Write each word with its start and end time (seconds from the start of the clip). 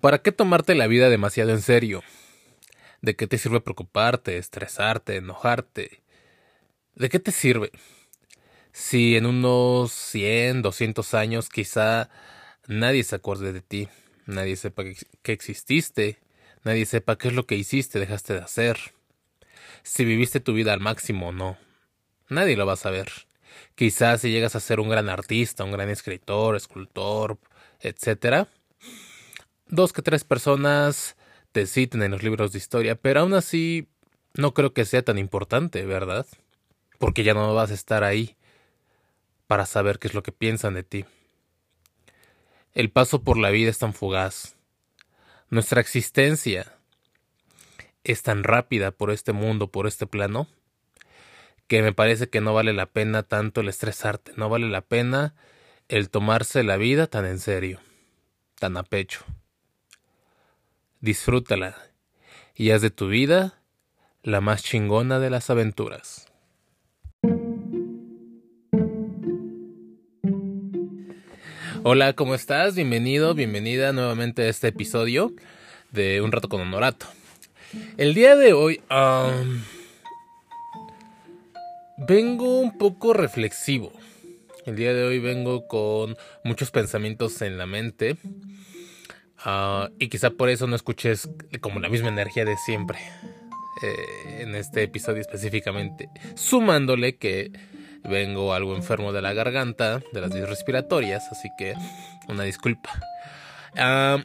¿Para 0.00 0.18
qué 0.18 0.30
tomarte 0.30 0.76
la 0.76 0.86
vida 0.86 1.10
demasiado 1.10 1.50
en 1.50 1.60
serio? 1.60 2.04
¿De 3.02 3.16
qué 3.16 3.26
te 3.26 3.36
sirve 3.36 3.60
preocuparte, 3.60 4.38
estresarte, 4.38 5.16
enojarte? 5.16 6.02
¿De 6.94 7.08
qué 7.08 7.18
te 7.18 7.32
sirve? 7.32 7.72
Si 8.70 9.16
en 9.16 9.26
unos 9.26 9.90
100, 9.90 10.62
200 10.62 11.14
años 11.14 11.48
quizá 11.48 12.10
nadie 12.68 13.02
se 13.02 13.16
acuerde 13.16 13.52
de 13.52 13.60
ti, 13.60 13.88
nadie 14.24 14.54
sepa 14.54 14.84
que, 14.84 15.32
exististe, 15.32 16.20
nadie 16.62 16.86
sepa 16.86 17.18
qué 17.18 17.28
es 17.28 17.34
lo 17.34 17.46
que 17.46 17.56
hiciste, 17.56 17.98
dejaste 17.98 18.34
de 18.34 18.40
hacer, 18.40 18.78
si 19.82 20.04
viviste 20.04 20.38
tu 20.38 20.52
vida 20.52 20.72
al 20.72 20.80
máximo 20.80 21.30
o 21.30 21.32
no, 21.32 21.58
nadie 22.28 22.56
lo 22.56 22.66
va 22.66 22.74
a 22.74 22.76
saber. 22.76 23.10
Quizás 23.74 24.20
si 24.20 24.30
llegas 24.30 24.54
a 24.54 24.60
ser 24.60 24.78
un 24.78 24.90
gran 24.90 25.08
artista, 25.08 25.64
un 25.64 25.72
gran 25.72 25.88
escritor, 25.88 26.54
escultor, 26.54 27.38
etcétera, 27.80 28.48
dos 29.68 29.92
que 29.92 30.02
tres 30.02 30.24
personas 30.24 31.16
te 31.52 31.66
citen 31.66 32.02
en 32.02 32.10
los 32.10 32.22
libros 32.22 32.52
de 32.52 32.58
historia, 32.58 32.94
pero 32.94 33.20
aún 33.20 33.34
así 33.34 33.88
no 34.34 34.54
creo 34.54 34.72
que 34.72 34.84
sea 34.84 35.02
tan 35.02 35.18
importante, 35.18 35.84
¿verdad? 35.84 36.26
Porque 36.98 37.22
ya 37.22 37.34
no 37.34 37.54
vas 37.54 37.70
a 37.70 37.74
estar 37.74 38.04
ahí 38.04 38.36
para 39.46 39.66
saber 39.66 39.98
qué 39.98 40.08
es 40.08 40.14
lo 40.14 40.22
que 40.22 40.32
piensan 40.32 40.74
de 40.74 40.82
ti. 40.82 41.04
El 42.74 42.90
paso 42.90 43.22
por 43.22 43.38
la 43.38 43.50
vida 43.50 43.70
es 43.70 43.78
tan 43.78 43.94
fugaz. 43.94 44.56
Nuestra 45.50 45.80
existencia 45.80 46.74
es 48.04 48.22
tan 48.22 48.44
rápida 48.44 48.90
por 48.90 49.10
este 49.10 49.32
mundo, 49.32 49.70
por 49.70 49.86
este 49.86 50.06
plano, 50.06 50.46
que 51.66 51.82
me 51.82 51.92
parece 51.92 52.28
que 52.28 52.40
no 52.40 52.54
vale 52.54 52.72
la 52.72 52.86
pena 52.86 53.22
tanto 53.22 53.60
el 53.60 53.68
estresarte, 53.68 54.32
no 54.36 54.48
vale 54.48 54.68
la 54.68 54.82
pena 54.82 55.34
el 55.88 56.10
tomarse 56.10 56.62
la 56.62 56.76
vida 56.76 57.06
tan 57.06 57.24
en 57.24 57.38
serio, 57.38 57.80
tan 58.58 58.76
a 58.76 58.82
pecho 58.82 59.24
disfrútala 61.00 61.76
y 62.54 62.70
haz 62.70 62.82
de 62.82 62.90
tu 62.90 63.08
vida 63.08 63.62
la 64.22 64.40
más 64.40 64.62
chingona 64.62 65.20
de 65.20 65.30
las 65.30 65.48
aventuras. 65.48 66.26
Hola, 71.84 72.12
¿cómo 72.14 72.34
estás? 72.34 72.74
Bienvenido, 72.74 73.34
bienvenida 73.34 73.92
nuevamente 73.92 74.42
a 74.42 74.48
este 74.48 74.68
episodio 74.68 75.32
de 75.92 76.20
Un 76.20 76.32
rato 76.32 76.48
con 76.48 76.60
Honorato. 76.60 77.06
El 77.96 78.14
día 78.14 78.34
de 78.34 78.52
hoy 78.52 78.82
vengo 81.96 82.60
un 82.60 82.76
poco 82.76 83.12
reflexivo. 83.12 83.92
El 84.66 84.74
día 84.74 84.92
de 84.92 85.04
hoy 85.04 85.20
vengo 85.20 85.68
con 85.68 86.16
muchos 86.44 86.72
pensamientos 86.72 87.40
en 87.40 87.56
la 87.56 87.66
mente 87.66 88.16
Ah, 89.44 89.90
y 89.98 90.08
quizá 90.08 90.30
por 90.30 90.48
eso 90.48 90.66
no 90.66 90.76
escuches 90.76 91.30
como 91.60 91.80
la 91.80 91.88
misma 91.88 92.08
energía 92.08 92.44
de 92.44 92.56
siempre. 92.56 92.98
Eh, 93.80 94.42
en 94.42 94.56
este 94.56 94.82
episodio 94.82 95.20
específicamente. 95.20 96.08
Sumándole 96.34 97.16
que 97.16 97.52
vengo 98.02 98.52
algo 98.52 98.74
enfermo 98.74 99.12
de 99.12 99.22
la 99.22 99.32
garganta, 99.34 100.02
de 100.12 100.20
las 100.20 100.34
vías 100.34 100.48
respiratorias, 100.48 101.30
así 101.30 101.48
que 101.56 101.74
una 102.28 102.42
disculpa. 102.42 102.90
Ah, 103.76 104.24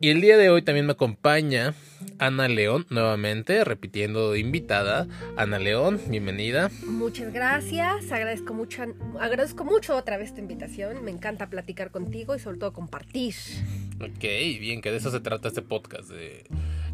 y 0.00 0.08
el 0.08 0.22
día 0.22 0.38
de 0.38 0.48
hoy 0.48 0.62
también 0.62 0.86
me 0.86 0.92
acompaña 0.92 1.74
Ana 2.18 2.48
León, 2.48 2.86
nuevamente, 2.90 3.64
repitiendo 3.64 4.32
de 4.32 4.40
invitada. 4.40 5.06
Ana 5.36 5.58
León, 5.58 6.00
bienvenida. 6.08 6.70
Muchas 6.86 7.32
gracias, 7.32 8.10
agradezco 8.12 8.54
mucho, 8.54 8.84
agradezco 9.20 9.64
mucho 9.64 9.96
otra 9.96 10.16
vez 10.16 10.34
tu 10.34 10.40
invitación. 10.40 11.04
Me 11.04 11.10
encanta 11.10 11.48
platicar 11.48 11.90
contigo 11.90 12.34
y 12.34 12.38
sobre 12.38 12.58
todo 12.58 12.72
compartir. 12.72 13.34
Ok, 14.00 14.20
bien, 14.20 14.80
que 14.80 14.90
de 14.90 14.98
eso 14.98 15.10
se 15.10 15.20
trata 15.20 15.48
este 15.48 15.62
podcast, 15.62 16.10
de 16.10 16.44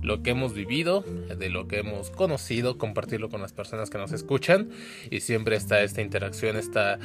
lo 0.03 0.23
que 0.23 0.31
hemos 0.31 0.55
vivido, 0.55 1.03
de 1.03 1.49
lo 1.51 1.69
que 1.69 1.81
hemos 1.81 2.11
conocido, 2.11 2.79
compartirlo 2.79 3.29
con 3.29 3.41
las 3.41 3.53
personas 3.53 3.91
que 3.91 3.99
nos 3.99 4.13
escuchan 4.13 4.71
y 5.11 5.21
siempre 5.21 5.57
está 5.57 5.83
esta 5.83 6.03
interacción, 6.03 6.57
esta 6.57 6.99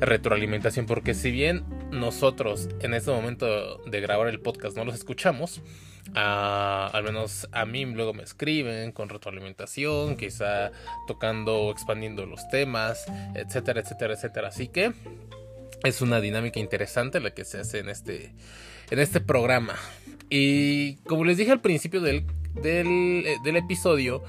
retroalimentación, 0.00 0.86
porque 0.86 1.14
si 1.14 1.30
bien 1.30 1.64
nosotros 1.90 2.68
en 2.80 2.94
este 2.94 3.10
momento 3.10 3.78
de 3.78 4.00
grabar 4.00 4.28
el 4.28 4.40
podcast 4.40 4.76
no 4.76 4.84
los 4.84 4.94
escuchamos, 4.94 5.62
al 6.14 7.02
menos 7.04 7.48
a 7.52 7.64
mí 7.64 7.84
luego 7.84 8.14
me 8.14 8.22
escriben 8.22 8.92
con 8.92 9.08
retroalimentación, 9.08 10.16
quizá 10.16 10.70
tocando 11.06 11.56
o 11.56 11.72
expandiendo 11.72 12.26
los 12.26 12.48
temas, 12.48 13.06
etcétera, 13.34 13.80
etcétera, 13.80 14.14
etcétera. 14.14 14.48
Así 14.48 14.68
que 14.68 14.92
es 15.84 16.00
una 16.02 16.20
dinámica 16.20 16.60
interesante 16.60 17.20
la 17.20 17.32
que 17.32 17.44
se 17.44 17.60
hace 17.60 17.78
en 17.78 17.88
este, 17.88 18.34
en 18.90 18.98
este 18.98 19.20
programa. 19.20 19.74
Y 20.28 20.96
como 20.98 21.24
les 21.24 21.36
dije 21.36 21.50
al 21.50 21.60
principio 21.60 22.00
del, 22.00 22.24
eh, 22.64 23.36
del, 23.42 23.56
episodio, 23.56 24.22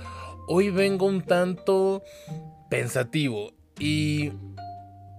hoy 0.47 0.69
vengo 0.69 1.05
un 1.05 1.21
tanto 1.21 2.03
pensativo. 2.69 3.53
Y 3.79 4.31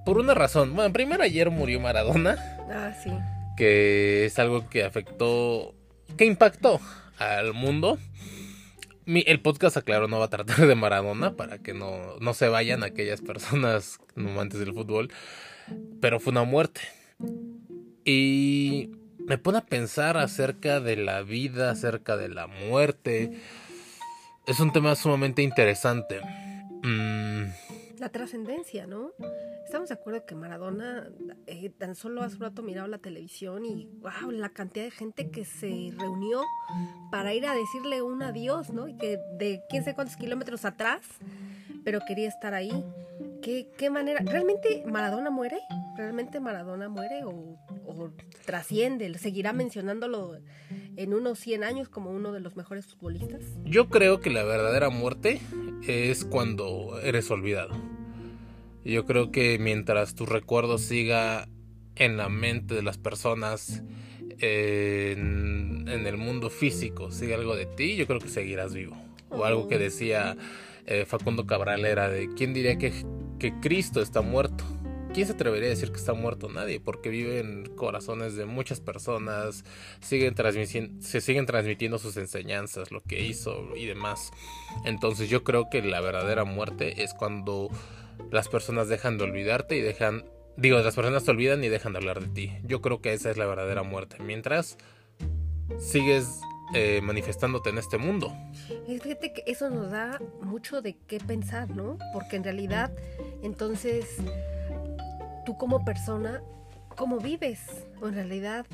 por 0.05 0.19
una 0.19 0.35
razón. 0.35 0.75
Bueno, 0.75 0.93
primero 0.93 1.23
ayer 1.23 1.51
murió 1.51 1.81
Maradona. 1.81 2.37
Ah, 2.71 2.93
sí. 3.03 3.11
Que 3.57 4.25
es 4.25 4.39
algo 4.39 4.69
que 4.69 4.85
afectó, 4.85 5.75
que 6.17 6.25
impactó 6.25 6.81
al 7.19 7.55
mundo. 7.55 7.99
el 9.07 9.41
podcast, 9.41 9.77
aclaro, 9.77 10.09
no 10.09 10.19
va 10.19 10.27
a 10.27 10.31
tratar 10.31 10.67
de 10.67 10.75
Maradona 10.75 11.35
para 11.37 11.59
que 11.59 11.75
no, 11.75 12.19
no 12.21 12.35
se 12.35 12.49
vayan 12.49 12.83
aquellas 12.83 13.21
personas 13.21 13.99
amantes 14.17 14.61
del 14.61 14.75
fútbol. 14.75 15.11
Pero 16.01 16.21
fue 16.21 16.33
una 16.33 16.45
muerte. 16.45 16.81
Y 18.05 18.91
me 19.19 19.39
pone 19.39 19.59
a 19.59 19.67
pensar 19.67 20.17
acerca 20.17 20.81
de 20.81 20.97
la 20.97 21.23
vida, 21.23 21.71
acerca 21.71 22.17
de 22.17 22.29
la 22.29 22.47
muerte. 22.47 23.41
Es 24.47 24.61
un 24.61 24.73
tema 24.73 24.97
sumamente 24.97 25.43
interesante. 25.43 26.21
Mm. 26.83 27.45
La 28.03 28.09
trascendencia, 28.09 28.89
¿no? 28.89 29.13
Estamos 29.65 29.91
de 29.91 29.95
acuerdo 29.95 30.27
que 30.27 30.35
Maradona, 30.35 31.09
eh, 31.47 31.71
tan 31.71 31.95
solo 31.95 32.23
hace 32.23 32.35
un 32.35 32.41
rato 32.41 32.61
miraba 32.61 32.89
la 32.89 32.99
televisión 32.99 33.65
y 33.65 33.87
wow, 34.01 34.33
la 34.33 34.49
cantidad 34.49 34.87
de 34.87 34.91
gente 34.91 35.31
que 35.31 35.45
se 35.45 35.93
reunió 35.97 36.43
para 37.13 37.33
ir 37.33 37.47
a 37.47 37.55
decirle 37.55 38.03
un 38.03 38.25
adiós, 38.25 38.71
¿no? 38.71 38.89
Y 38.89 38.97
que 38.97 39.21
de 39.39 39.63
quién 39.71 39.85
sé 39.85 39.95
cuántos 39.95 40.17
kilómetros 40.17 40.65
atrás, 40.65 41.03
pero 41.85 42.01
quería 42.05 42.27
estar 42.27 42.55
ahí. 42.55 42.73
¿Qué, 43.41 43.71
qué 43.79 43.89
manera? 43.89 44.21
¿Realmente 44.25 44.83
Maradona 44.85 45.31
muere? 45.31 45.61
¿Realmente 45.97 46.41
Maradona 46.41 46.89
muere 46.89 47.23
o 47.23 47.57
o 47.87 48.11
trasciende? 48.45 49.17
¿Seguirá 49.19 49.53
mencionándolo 49.53 50.39
en 50.97 51.15
unos 51.15 51.39
100 51.39 51.65
años 51.65 51.89
como 51.89 52.11
uno 52.11 52.33
de 52.33 52.41
los 52.41 52.57
mejores 52.57 52.87
futbolistas? 52.87 53.43
Yo 53.65 53.89
creo 53.89 54.21
que 54.21 54.31
la 54.31 54.45
verdadera 54.45 54.91
muerte 54.91 55.41
es 55.87 56.25
cuando 56.25 56.99
eres 57.03 57.31
olvidado. 57.31 57.75
Yo 58.85 59.05
creo 59.07 59.31
que 59.31 59.59
mientras 59.59 60.15
tu 60.15 60.27
recuerdo 60.27 60.79
siga 60.79 61.49
en 61.97 62.17
la 62.17 62.29
mente 62.29 62.75
de 62.75 62.83
las 62.83 62.99
personas, 62.99 63.83
en, 64.39 65.89
el 65.89 66.17
mundo 66.17 66.51
físico, 66.51 67.11
siga 67.11 67.37
algo 67.37 67.55
de 67.55 67.67
ti, 67.67 67.97
yo 67.97 68.07
creo 68.07 68.19
que 68.19 68.29
seguirás 68.29 68.75
vivo. 68.75 68.97
O 69.31 69.45
algo 69.45 69.69
que 69.69 69.79
decía 69.79 70.37
eh, 70.87 71.05
Facundo 71.07 71.47
Cabral 71.47 71.85
era 71.85 72.09
de, 72.09 72.29
¿quién 72.35 72.53
diría 72.53 72.77
que, 72.77 72.93
que 73.39 73.55
Cristo 73.61 74.03
está 74.03 74.21
muerto? 74.21 74.65
¿Quién 75.15 75.27
se 75.27 75.35
atrevería 75.35 75.67
a 75.67 75.71
decir 75.71 75.91
que 75.91 75.99
está 75.99 76.15
muerto? 76.15 76.49
Nadie, 76.49 76.81
porque 76.81 77.11
vive 77.11 77.41
en 77.41 77.67
corazones 77.77 78.35
de 78.35 78.47
muchas 78.47 78.81
personas, 78.81 79.63
siguen 80.01 80.35
se 81.01 81.21
siguen 81.21 81.45
transmitiendo 81.45 81.99
sus 81.99 82.17
enseñanzas, 82.17 82.91
lo 82.91 83.03
que 83.03 83.23
hizo 83.23 83.77
y 83.77 83.85
demás. 83.85 84.31
Entonces 84.87 85.29
yo 85.29 85.45
creo 85.45 85.69
que 85.71 85.83
la 85.83 86.01
verdadera 86.01 86.45
muerte 86.45 87.03
es 87.03 87.13
cuando 87.13 87.69
las 88.31 88.49
personas 88.49 88.89
dejan 88.89 89.19
de 89.19 89.25
olvidarte 89.25 89.77
y 89.77 89.81
dejan... 89.81 90.25
Digo, 90.57 90.79
las 90.79 90.95
personas 90.95 91.25
te 91.25 91.31
olvidan 91.31 91.65
y 91.65 91.69
dejan 91.69 91.93
de 91.93 91.99
hablar 91.99 92.21
de 92.21 92.29
ti. 92.29 92.53
Yo 92.65 92.83
creo 92.83 93.01
que 93.01 93.15
esa 93.15 93.31
es 93.31 93.37
la 93.39 93.47
verdadera 93.47 93.83
muerte. 93.83 94.17
Mientras 94.21 94.77
sigues 95.79 96.41
eh, 96.75 97.01
manifestándote 97.03 97.69
en 97.69 97.77
este 97.77 97.99
mundo. 97.99 98.35
Fíjate 98.87 99.33
que 99.35 99.43
eso 99.47 99.69
nos 99.69 99.91
da 99.91 100.19
mucho 100.41 100.81
de 100.81 100.97
qué 101.07 101.19
pensar, 101.19 101.69
¿no? 101.69 101.99
Porque 102.15 102.37
en 102.37 102.45
realidad, 102.45 102.91
entonces 103.43 104.07
tú 105.45 105.57
como 105.59 105.85
persona, 105.85 106.43
¿cómo 106.97 107.19
vives? 107.19 107.61
O 108.01 108.09
en 108.09 108.15
realidad 108.15 108.67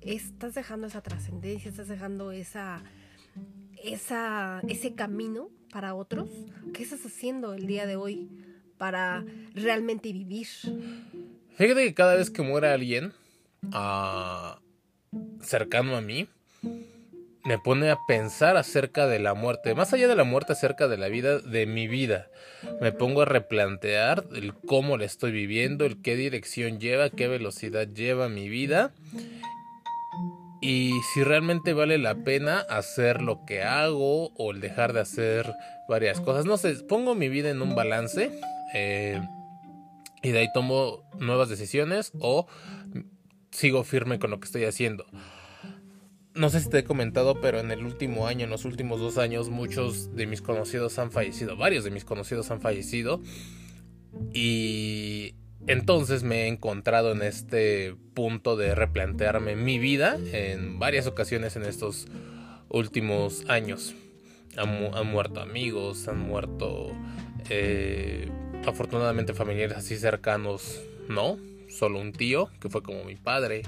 estás 0.00 0.54
dejando 0.54 0.88
esa 0.88 1.00
trascendencia, 1.00 1.70
estás 1.70 1.86
dejando 1.86 2.32
esa, 2.32 2.82
esa, 3.82 4.60
ese 4.68 4.94
camino 4.94 5.48
para 5.72 5.94
otros. 5.94 6.28
¿Qué 6.72 6.82
estás 6.82 7.06
haciendo 7.06 7.54
el 7.54 7.68
día 7.68 7.86
de 7.86 7.94
hoy 7.94 8.28
para 8.84 9.24
realmente 9.54 10.12
vivir? 10.12 10.46
Fíjate 11.56 11.84
que 11.84 11.94
cada 11.94 12.16
vez 12.16 12.28
que 12.28 12.42
muera 12.42 12.74
alguien 12.74 13.14
ah, 13.72 14.58
cercano 15.40 15.96
a 15.96 16.02
mí, 16.02 16.28
me 17.46 17.58
pone 17.58 17.88
a 17.88 17.96
pensar 18.06 18.58
acerca 18.58 19.06
de 19.06 19.20
la 19.20 19.32
muerte, 19.32 19.74
más 19.74 19.94
allá 19.94 20.06
de 20.06 20.14
la 20.14 20.24
muerte, 20.24 20.52
acerca 20.52 20.86
de 20.86 20.98
la 20.98 21.08
vida, 21.08 21.38
de 21.38 21.64
mi 21.64 21.88
vida. 21.88 22.28
Me 22.82 22.92
pongo 22.92 23.22
a 23.22 23.24
replantear 23.24 24.24
el 24.34 24.52
cómo 24.52 24.98
la 24.98 25.06
estoy 25.06 25.32
viviendo, 25.32 25.86
el 25.86 26.02
qué 26.02 26.14
dirección 26.14 26.78
lleva, 26.78 27.08
qué 27.08 27.26
velocidad 27.26 27.88
lleva 27.88 28.28
mi 28.28 28.50
vida. 28.50 28.92
y 30.60 30.92
si 31.14 31.24
realmente 31.24 31.72
vale 31.72 31.96
la 31.96 32.16
pena 32.16 32.60
hacer 32.68 33.22
lo 33.22 33.46
que 33.46 33.62
hago 33.62 34.28
o 34.36 34.50
el 34.50 34.60
dejar 34.60 34.92
de 34.92 35.00
hacer 35.00 35.54
varias 35.88 36.20
cosas. 36.20 36.44
No 36.44 36.56
sé, 36.58 36.74
pongo 36.88 37.14
mi 37.14 37.28
vida 37.28 37.50
en 37.50 37.62
un 37.62 37.74
balance 37.74 38.30
eh, 38.74 39.20
y 40.22 40.30
de 40.30 40.38
ahí 40.38 40.48
tomo 40.52 41.02
nuevas 41.18 41.48
decisiones 41.48 42.12
o 42.18 42.46
sigo 43.50 43.84
firme 43.84 44.18
con 44.18 44.30
lo 44.30 44.40
que 44.40 44.46
estoy 44.46 44.64
haciendo. 44.64 45.06
No 46.34 46.50
sé 46.50 46.60
si 46.60 46.68
te 46.68 46.78
he 46.78 46.84
comentado, 46.84 47.40
pero 47.40 47.60
en 47.60 47.70
el 47.70 47.84
último 47.84 48.26
año, 48.26 48.44
en 48.44 48.50
los 48.50 48.64
últimos 48.64 48.98
dos 48.98 49.18
años, 49.18 49.50
muchos 49.50 50.16
de 50.16 50.26
mis 50.26 50.42
conocidos 50.42 50.98
han 50.98 51.12
fallecido, 51.12 51.56
varios 51.56 51.84
de 51.84 51.92
mis 51.92 52.04
conocidos 52.04 52.50
han 52.50 52.60
fallecido. 52.60 53.22
Y 54.32 55.36
entonces 55.66 56.24
me 56.24 56.42
he 56.42 56.46
encontrado 56.48 57.12
en 57.12 57.22
este 57.22 57.94
punto 58.14 58.56
de 58.56 58.74
replantearme 58.74 59.54
mi 59.54 59.78
vida 59.78 60.18
en 60.32 60.78
varias 60.78 61.06
ocasiones 61.06 61.54
en 61.56 61.62
estos 61.62 62.06
últimos 62.68 63.44
años. 63.48 63.94
Han, 64.56 65.06
muerto 65.06 65.40
amigos, 65.40 66.06
han 66.08 66.18
muerto 66.18 66.92
eh, 67.48 68.28
afortunadamente 68.66 69.34
familiares 69.34 69.76
así 69.76 69.96
cercanos, 69.96 70.80
no, 71.08 71.38
solo 71.68 72.00
un 72.00 72.12
tío, 72.12 72.48
que 72.60 72.68
fue 72.68 72.82
como 72.82 73.04
mi 73.04 73.16
padre. 73.16 73.62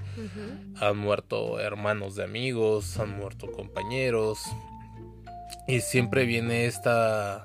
Han 0.81 0.97
muerto 0.97 1.59
hermanos 1.61 2.17
de 2.17 2.25
amigos, 2.25 2.99
han 2.99 3.17
muerto 3.17 3.51
compañeros. 3.53 4.41
Y 5.69 5.81
siempre 5.81 6.25
viene 6.27 6.67
esta 6.67 7.45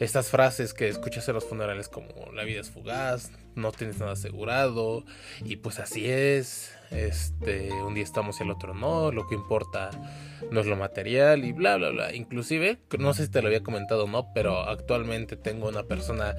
estas 0.00 0.30
frases 0.30 0.74
que 0.74 0.88
escuchas 0.88 1.28
en 1.28 1.34
los 1.34 1.44
funerales 1.44 1.88
como 1.88 2.32
la 2.32 2.44
vida 2.44 2.60
es 2.60 2.70
fugaz, 2.70 3.30
no 3.54 3.72
tienes 3.72 3.98
nada 3.98 4.12
asegurado 4.12 5.04
y 5.44 5.56
pues 5.56 5.78
así 5.78 6.08
es, 6.08 6.74
este, 6.90 7.70
un 7.72 7.94
día 7.94 8.04
estamos 8.04 8.40
y 8.40 8.42
el 8.42 8.50
otro 8.50 8.74
no, 8.74 9.12
lo 9.12 9.26
que 9.26 9.34
importa 9.34 9.90
no 10.50 10.60
es 10.60 10.66
lo 10.66 10.76
material 10.76 11.44
y 11.44 11.52
bla 11.52 11.76
bla 11.76 11.90
bla. 11.90 12.14
Inclusive, 12.14 12.78
no 12.98 13.14
sé 13.14 13.26
si 13.26 13.30
te 13.30 13.40
lo 13.40 13.48
había 13.48 13.62
comentado 13.62 14.04
o 14.04 14.08
no, 14.08 14.32
pero 14.34 14.60
actualmente 14.60 15.36
tengo 15.36 15.68
una 15.68 15.84
persona 15.84 16.34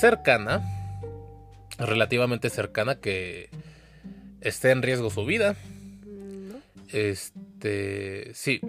cercana, 0.00 0.62
relativamente 1.78 2.50
cercana 2.50 2.96
que 2.96 3.50
esté 4.40 4.70
en 4.70 4.82
riesgo 4.82 5.10
su 5.10 5.24
vida. 5.24 5.56
Este, 6.88 8.34
sí, 8.34 8.60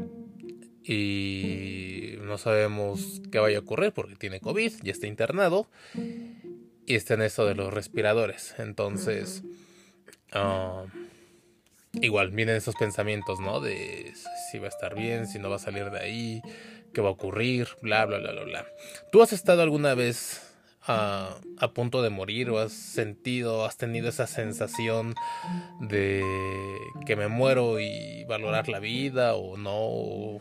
y 0.84 2.16
no 2.22 2.38
sabemos 2.38 3.22
qué 3.32 3.40
vaya 3.40 3.58
a 3.58 3.62
ocurrir 3.62 3.92
porque 3.92 4.16
tiene 4.16 4.40
COVID, 4.40 4.72
ya 4.82 4.92
está 4.92 5.08
internado 5.08 5.68
y 6.86 6.96
está 6.96 7.14
en 7.16 7.22
esto 7.22 7.46
de 7.46 7.56
los 7.56 7.74
respiradores. 7.74 8.56
Entonces, 8.58 9.44
ah, 10.32 10.86
igual 11.94 12.32
vienen 12.32 12.56
esos 12.56 12.76
pensamientos, 12.76 13.40
¿no? 13.40 13.60
De 13.60 14.14
si 14.52 14.60
va 14.60 14.66
a 14.66 14.70
estar 14.70 14.96
bien, 14.96 15.28
si 15.28 15.40
no 15.40 15.50
va 15.50 15.58
a 15.58 15.60
salir 15.60 15.90
de 15.90 16.00
ahí, 16.00 16.42
qué 16.94 17.02
va 17.02 17.10
a 17.10 17.14
ocurrir, 17.14 17.68
bla, 17.82 18.06
bla, 18.06 18.20
bla, 18.20 18.32
bla, 18.32 18.44
bla. 18.44 18.66
¿Tú 19.12 19.22
has 19.22 19.34
estado 19.34 19.62
alguna 19.62 19.94
vez 19.96 20.50
a, 20.86 21.38
a 21.58 21.74
punto 21.74 22.02
de 22.02 22.10
morir 22.10 22.50
o 22.50 22.60
has 22.60 22.74
sentido, 22.74 23.66
has 23.66 23.78
tenido 23.78 24.10
esa 24.10 24.28
sensación 24.28 25.16
de 25.80 26.24
que 27.06 27.16
me 27.16 27.28
muero 27.28 27.80
y 27.80 28.26
valorar 28.26 28.68
la 28.70 28.80
vida 28.80 29.36
o 29.36 29.58
no? 29.58 30.40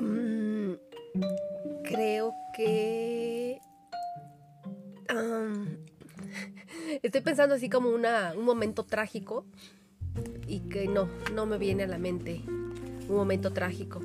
Mm, 0.00 0.74
creo 1.84 2.32
que... 2.56 3.23
estoy 7.02 7.20
pensando 7.20 7.54
así 7.54 7.68
como 7.68 7.90
una, 7.90 8.34
un 8.36 8.44
momento 8.44 8.84
trágico 8.84 9.44
y 10.46 10.60
que 10.60 10.86
no, 10.86 11.08
no 11.32 11.46
me 11.46 11.58
viene 11.58 11.84
a 11.84 11.86
la 11.86 11.98
mente 11.98 12.42
un 13.08 13.16
momento 13.16 13.52
trágico. 13.52 14.00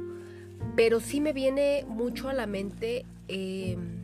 Pero 0.76 1.00
sí 1.00 1.22
me 1.22 1.34
viene 1.34 1.86
mucho 1.88 2.30
a 2.30 2.34
la 2.34 2.48
mente 2.48 3.06
em, 3.28 4.00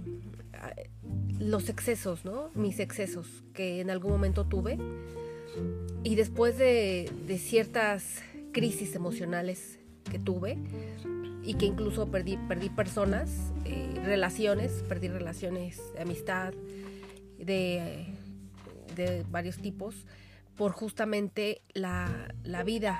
los 1.39 1.69
excesos, 1.69 2.25
¿no? 2.25 2.49
Mis 2.53 2.79
excesos 2.79 3.43
que 3.53 3.81
en 3.81 3.89
algún 3.89 4.11
momento 4.11 4.45
tuve. 4.45 4.77
Y 6.03 6.15
después 6.15 6.57
de, 6.57 7.11
de 7.27 7.37
ciertas 7.37 8.21
crisis 8.51 8.95
emocionales 8.95 9.79
que 10.09 10.19
tuve, 10.19 10.57
y 11.45 11.53
que 11.55 11.65
incluso 11.65 12.09
perdí, 12.09 12.37
perdí 12.47 12.69
personas, 12.69 13.29
eh, 13.65 14.01
relaciones, 14.03 14.83
perdí 14.87 15.07
relaciones 15.07 15.79
de 15.93 16.01
amistad 16.01 16.53
de, 17.37 18.07
de 18.95 19.23
varios 19.29 19.57
tipos 19.57 20.05
por 20.55 20.71
justamente 20.71 21.61
la, 21.73 22.33
la, 22.43 22.63
vida 22.63 22.99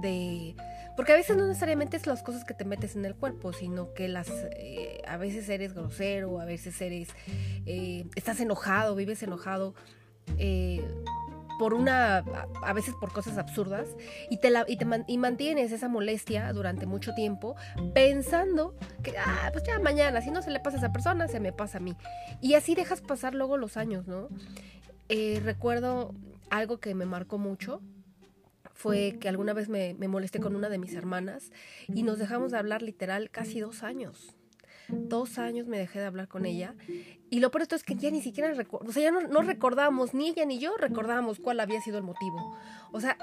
de... 0.00 0.54
Porque 0.94 1.12
a 1.12 1.16
veces 1.16 1.36
no 1.36 1.46
necesariamente 1.46 1.96
es 1.96 2.06
las 2.06 2.22
cosas 2.22 2.44
que 2.44 2.54
te 2.54 2.64
metes 2.64 2.96
en 2.96 3.04
el 3.04 3.14
cuerpo, 3.14 3.52
sino 3.52 3.92
que 3.94 4.08
las 4.08 4.28
eh, 4.52 5.02
a 5.06 5.16
veces 5.16 5.48
eres 5.48 5.74
grosero, 5.74 6.40
a 6.40 6.44
veces 6.44 6.80
eres... 6.80 7.08
Eh, 7.66 8.06
estás 8.14 8.40
enojado, 8.40 8.94
vives 8.94 9.22
enojado 9.22 9.74
por 11.58 11.74
una, 11.74 12.18
a 12.62 12.72
veces 12.72 12.94
por 12.94 13.12
cosas 13.12 13.38
absurdas, 13.38 13.88
y, 14.30 14.38
te, 14.38 14.50
la, 14.50 14.64
y, 14.68 14.76
te 14.76 14.86
y 15.06 15.18
mantienes 15.18 15.72
esa 15.72 15.88
molestia 15.88 16.52
durante 16.52 16.86
mucho 16.86 17.14
tiempo 17.14 17.56
pensando 17.94 18.74
que, 19.02 19.16
ah, 19.18 19.50
pues 19.52 19.64
ya 19.64 19.78
mañana, 19.78 20.20
si 20.20 20.30
no 20.30 20.42
se 20.42 20.50
le 20.50 20.60
pasa 20.60 20.76
a 20.76 20.80
esa 20.80 20.92
persona, 20.92 21.28
se 21.28 21.40
me 21.40 21.52
pasa 21.52 21.78
a 21.78 21.80
mí. 21.80 21.96
Y 22.40 22.54
así 22.54 22.74
dejas 22.74 23.00
pasar 23.00 23.34
luego 23.34 23.56
los 23.56 23.76
años, 23.76 24.06
¿no? 24.06 24.28
Eh, 25.08 25.40
recuerdo 25.44 26.14
algo 26.50 26.78
que 26.78 26.94
me 26.94 27.06
marcó 27.06 27.38
mucho, 27.38 27.80
fue 28.74 29.16
que 29.18 29.28
alguna 29.28 29.54
vez 29.54 29.68
me, 29.68 29.94
me 29.94 30.06
molesté 30.06 30.38
con 30.38 30.54
una 30.54 30.68
de 30.68 30.78
mis 30.78 30.94
hermanas 30.94 31.50
y 31.88 32.02
nos 32.02 32.18
dejamos 32.18 32.52
de 32.52 32.58
hablar 32.58 32.82
literal 32.82 33.30
casi 33.30 33.60
dos 33.60 33.82
años 33.82 34.35
dos 34.88 35.38
años 35.38 35.66
me 35.66 35.78
dejé 35.78 36.00
de 36.00 36.06
hablar 36.06 36.28
con 36.28 36.46
ella. 36.46 36.74
Y 37.30 37.40
lo 37.40 37.50
peor 37.50 37.62
esto 37.62 37.76
es 37.76 37.82
que 37.84 37.94
ya 37.94 38.10
ni 38.10 38.22
siquiera 38.22 38.52
o 38.70 38.92
sea, 38.92 39.02
ya 39.02 39.10
no, 39.10 39.42
recordábamos, 39.42 40.14
ni 40.14 40.28
ella 40.28 40.44
ni 40.44 40.58
yo 40.58 40.76
recordábamos 40.76 41.40
cuál 41.40 41.60
había 41.60 41.80
sido 41.80 41.98
el 41.98 42.04
motivo. 42.04 42.56
O 42.92 43.00
sea, 43.00 43.16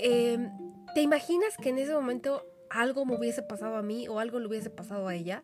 em, 0.00 0.50
¿te 0.94 1.02
imaginas 1.02 1.56
que 1.56 1.70
en 1.70 1.78
ese 1.78 1.94
momento 1.94 2.42
algo 2.70 3.04
me 3.06 3.16
hubiese 3.16 3.42
pasado 3.42 3.76
a 3.76 3.82
mí 3.82 4.08
o 4.08 4.18
algo 4.18 4.40
le 4.40 4.46
hubiese 4.46 4.70
pasado 4.70 5.08
a 5.08 5.14
ella? 5.14 5.42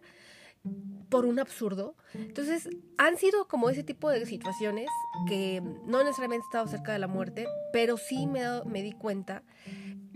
por 1.09 1.27
un 1.27 1.39
absurdo. 1.41 1.97
Entonces, 2.15 2.69
han 2.97 3.19
sido 3.19 3.49
como 3.49 3.69
ese 3.69 3.83
tipo 3.83 4.09
de 4.11 4.25
situaciones 4.27 4.89
que 5.29 5.61
no 5.85 5.99
necesariamente 6.05 6.45
he 6.45 6.49
estado 6.49 6.69
cerca 6.69 6.93
de 6.93 6.99
la 6.99 7.09
muerte, 7.09 7.47
pero 7.73 7.97
sí 7.97 8.27
me, 8.27 8.43
me 8.65 8.83
di 8.83 8.93
cuenta 8.93 9.43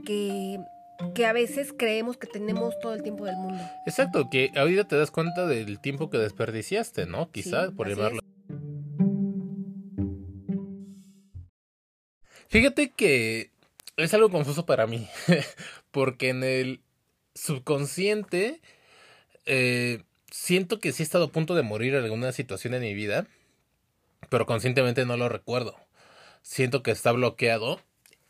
que 0.04 0.60
que 1.14 1.26
a 1.26 1.32
veces 1.32 1.74
creemos 1.76 2.16
que 2.16 2.26
tenemos 2.26 2.78
todo 2.80 2.94
el 2.94 3.02
tiempo 3.02 3.24
del 3.24 3.36
mundo. 3.36 3.62
Exacto, 3.86 4.28
que 4.30 4.50
ahorita 4.56 4.88
te 4.88 4.96
das 4.96 5.10
cuenta 5.10 5.46
del 5.46 5.80
tiempo 5.80 6.10
que 6.10 6.18
desperdiciaste, 6.18 7.06
¿no? 7.06 7.30
Quizás 7.30 7.70
por 7.72 7.88
llevarlo. 7.88 8.20
Fíjate 12.48 12.90
que 12.90 13.50
es 13.96 14.14
algo 14.14 14.30
confuso 14.30 14.66
para 14.66 14.86
mí, 14.86 15.08
porque 15.90 16.28
en 16.30 16.44
el 16.44 16.80
subconsciente 17.34 18.60
eh, 19.46 20.02
siento 20.30 20.80
que 20.80 20.92
sí 20.92 21.02
he 21.02 21.04
estado 21.04 21.24
a 21.24 21.32
punto 21.32 21.54
de 21.54 21.62
morir 21.62 21.94
en 21.94 22.04
alguna 22.04 22.32
situación 22.32 22.74
en 22.74 22.82
mi 22.82 22.94
vida, 22.94 23.26
pero 24.28 24.46
conscientemente 24.46 25.04
no 25.04 25.16
lo 25.16 25.28
recuerdo. 25.28 25.76
Siento 26.42 26.82
que 26.82 26.92
está 26.92 27.12
bloqueado 27.12 27.80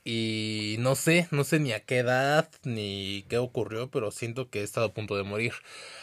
y 0.07 0.77
no 0.79 0.95
sé, 0.95 1.27
no 1.33 1.43
sé 1.43 1.59
ni 1.59 1.73
a 1.73 1.81
qué 1.81 1.99
edad 1.99 2.49
ni 2.63 3.25
qué 3.29 3.39
ocurrió, 3.39 3.91
pero 3.91 4.13
siento 4.13 4.51
que 4.51 4.61
he 4.61 4.63
estado 4.63 4.87
a 4.87 4.95
punto 4.95 5.17
de 5.17 5.25
morir. 5.25 5.53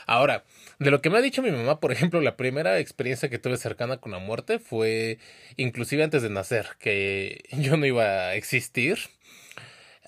Ahora, 0.05 0.43
de 0.77 0.91
lo 0.91 1.01
que 1.01 1.09
me 1.09 1.17
ha 1.17 1.21
dicho 1.21 1.41
mi 1.41 1.51
mamá, 1.51 1.79
por 1.79 1.93
ejemplo, 1.93 2.19
la 2.19 2.35
primera 2.35 2.79
experiencia 2.79 3.29
que 3.29 3.39
tuve 3.39 3.55
cercana 3.55 3.97
con 3.97 4.11
la 4.11 4.19
muerte 4.19 4.59
fue 4.59 5.19
inclusive 5.55 6.03
antes 6.03 6.21
de 6.21 6.29
nacer, 6.29 6.67
que 6.79 7.43
yo 7.53 7.77
no 7.77 7.85
iba 7.85 8.03
a 8.03 8.35
existir. 8.35 8.99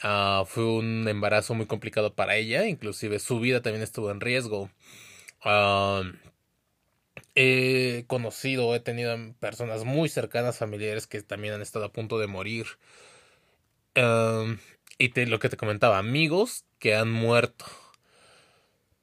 Ah, 0.02 0.44
fue 0.46 0.66
un 0.66 1.08
embarazo 1.08 1.54
muy 1.54 1.66
complicado 1.66 2.16
para 2.16 2.36
ella, 2.36 2.68
inclusive 2.68 3.20
su 3.20 3.40
vida 3.40 3.62
también 3.62 3.84
estuvo 3.84 4.12
en 4.12 4.20
riesgo. 4.20 4.70
Ah, 5.42 6.04
he 7.34 8.04
conocido, 8.08 8.76
he 8.76 8.82
tenido 8.82 9.18
personas 9.40 9.86
muy 9.86 10.10
cercanas, 10.10 10.58
familiares, 10.58 11.08
que 11.08 11.22
también 11.22 11.54
han 11.54 11.62
estado 11.62 11.86
a 11.86 11.94
punto 11.94 12.20
de 12.20 12.28
morir 12.28 12.68
y 13.96 15.10
te, 15.10 15.26
lo 15.26 15.40
que 15.40 15.50
te 15.50 15.58
comentaba, 15.58 15.98
amigos 15.98 16.66
que 16.80 16.96
han 16.96 17.12
muerto. 17.12 17.66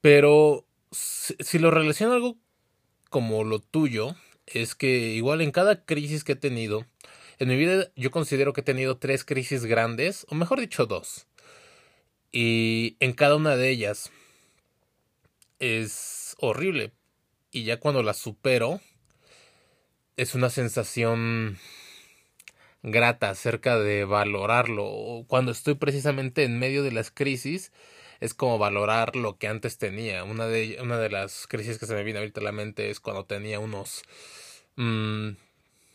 Pero 0.01 0.65
si, 0.91 1.59
lo 1.59 1.71
relaciono 1.71 2.13
algo 2.13 2.37
como 3.09 3.43
lo 3.43 3.59
tuyo, 3.59 4.15
es 4.45 4.75
que 4.75 5.09
igual 5.13 5.41
en 5.41 5.51
cada 5.51 5.85
crisis 5.85 6.23
que 6.23 6.33
he 6.33 6.35
tenido, 6.35 6.85
en 7.39 7.47
mi 7.49 7.57
vida 7.57 7.91
yo 7.95 8.11
considero 8.11 8.53
que 8.53 8.61
he 8.61 8.63
tenido 8.63 8.97
tres 8.97 9.23
crisis 9.23 9.65
grandes, 9.65 10.25
o 10.29 10.35
mejor 10.35 10.59
dicho 10.59 10.85
dos. 10.85 11.27
Y 12.31 12.97
en 12.99 13.13
cada 13.13 13.35
una 13.35 13.55
de 13.55 13.69
ellas 13.69 14.11
es 15.59 16.35
horrible. 16.39 16.91
Y 17.51 17.63
ya 17.63 17.79
cuando 17.79 18.01
las 18.01 18.17
supero, 18.17 18.81
es 20.17 20.35
una 20.35 20.49
sensación 20.49 21.59
grata 22.83 23.29
acerca 23.29 23.79
de 23.79 24.05
valorarlo. 24.05 25.25
Cuando 25.27 25.51
estoy 25.51 25.75
precisamente 25.75 26.43
en 26.43 26.59
medio 26.59 26.83
de 26.83 26.91
las 26.91 27.09
crisis, 27.11 27.71
es 28.19 28.33
como 28.33 28.57
valorar 28.57 29.15
lo 29.15 29.37
que 29.37 29.47
antes 29.47 29.77
tenía. 29.77 30.23
Una 30.23 30.47
de, 30.47 30.77
una 30.81 30.97
de 30.99 31.09
las 31.09 31.47
crisis 31.47 31.79
que 31.79 31.85
se 31.85 31.95
me 31.95 32.03
viene 32.03 32.19
ahorita 32.19 32.41
a 32.41 32.43
la 32.43 32.51
mente 32.51 32.89
es 32.89 32.99
cuando 32.99 33.25
tenía 33.25 33.59
unos 33.59 34.03
mmm, 34.75 35.29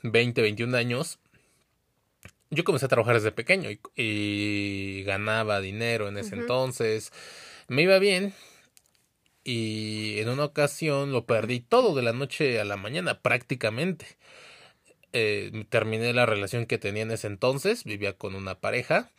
20, 0.02 0.42
21 0.42 0.76
años. 0.76 1.18
Yo 2.50 2.64
comencé 2.64 2.87
a 2.87 2.88
trabajar 2.88 3.14
desde 3.14 3.30
pequeño 3.30 3.68
y, 3.95 5.02
ganaba 5.04 5.61
dinero 5.61 6.09
en 6.09 6.16
ese 6.16 6.35
entonces. 6.35 7.12
Me 7.68 7.83
iba 7.83 7.99
bien, 7.99 8.33
y 9.45 10.18
en 10.18 10.28
una 10.28 10.45
ocasión 10.45 11.12
lo 11.12 11.25
perdí 11.25 11.61
todo 11.61 11.95
de 11.95 12.02
la 12.02 12.12
noche 12.12 12.61
a 12.61 12.64
la 12.64 12.76
mañana 12.76 13.21
prácticamente. 13.21 14.18
Eh, 15.12 15.65
terminé 15.71 16.12
la 16.12 16.27
relación 16.27 16.67
que 16.67 16.79
tenía 16.79 17.03
en 17.03 17.11
ese 17.11 17.27
entonces, 17.29 17.85
vivía 17.85 18.17
con 18.17 18.35
una 18.35 18.61
pareja, 18.61 19.11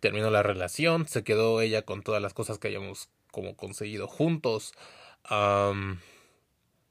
terminó 0.00 0.30
la 0.30 0.42
relación, 0.42 1.06
se 1.06 1.22
quedó 1.24 1.60
ella 1.60 1.82
con 1.82 2.02
todas 2.02 2.22
las 2.22 2.32
cosas 2.34 2.58
que 2.58 2.68
hayamos 2.68 3.10
como 3.30 3.56
conseguido 3.56 4.06
juntos. 4.08 4.72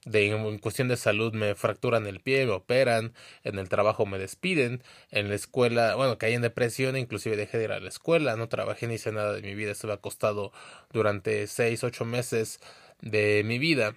de, 0.06 0.28
en 0.28 0.60
cuestión 0.60 0.88
de 0.88 0.98
salud 0.98 1.34
me 1.34 1.56
fracturan 1.56 2.08
el 2.08 2.22
pie, 2.22 2.46
me 2.46 2.54
operan, 2.54 3.14
en 3.44 3.60
el 3.60 3.70
trabajo 3.70 4.06
me 4.06 4.18
despiden, 4.20 4.84
en 5.12 5.30
la 5.30 5.36
escuela, 5.36 5.96
bueno, 5.96 6.18
caí 6.18 6.34
en 6.34 6.42
depresión, 6.42 6.96
inclusive 6.96 7.36
dejé 7.36 7.58
de 7.58 7.66
ir 7.66 7.72
a 7.72 7.80
la 7.80 7.90
escuela, 7.90 8.36
no 8.38 8.48
trabajé 8.50 8.88
ni 8.88 8.96
hice 8.96 9.12
nada 9.12 9.34
de 9.34 9.42
mi 9.42 9.56
vida, 9.56 9.72
estuve 9.72 9.94
acostado 9.94 10.54
durante 10.94 11.48
seis, 11.48 11.84
ocho 11.84 12.06
meses 12.06 12.60
de 13.02 13.44
mi 13.46 13.60
vida. 13.60 13.96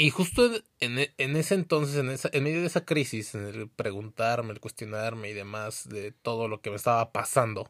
Y 0.00 0.10
justo 0.10 0.48
en, 0.78 1.10
en, 1.18 1.36
ese 1.36 1.56
entonces, 1.56 1.96
en, 1.96 2.08
esa, 2.10 2.30
en 2.32 2.44
medio 2.44 2.60
de 2.60 2.68
esa 2.68 2.84
crisis, 2.84 3.34
en 3.34 3.46
el 3.46 3.68
preguntarme, 3.68 4.52
el 4.52 4.60
cuestionarme 4.60 5.28
y 5.28 5.32
demás 5.32 5.88
de 5.88 6.12
todo 6.12 6.46
lo 6.46 6.60
que 6.60 6.70
me 6.70 6.76
estaba 6.76 7.10
pasando, 7.10 7.68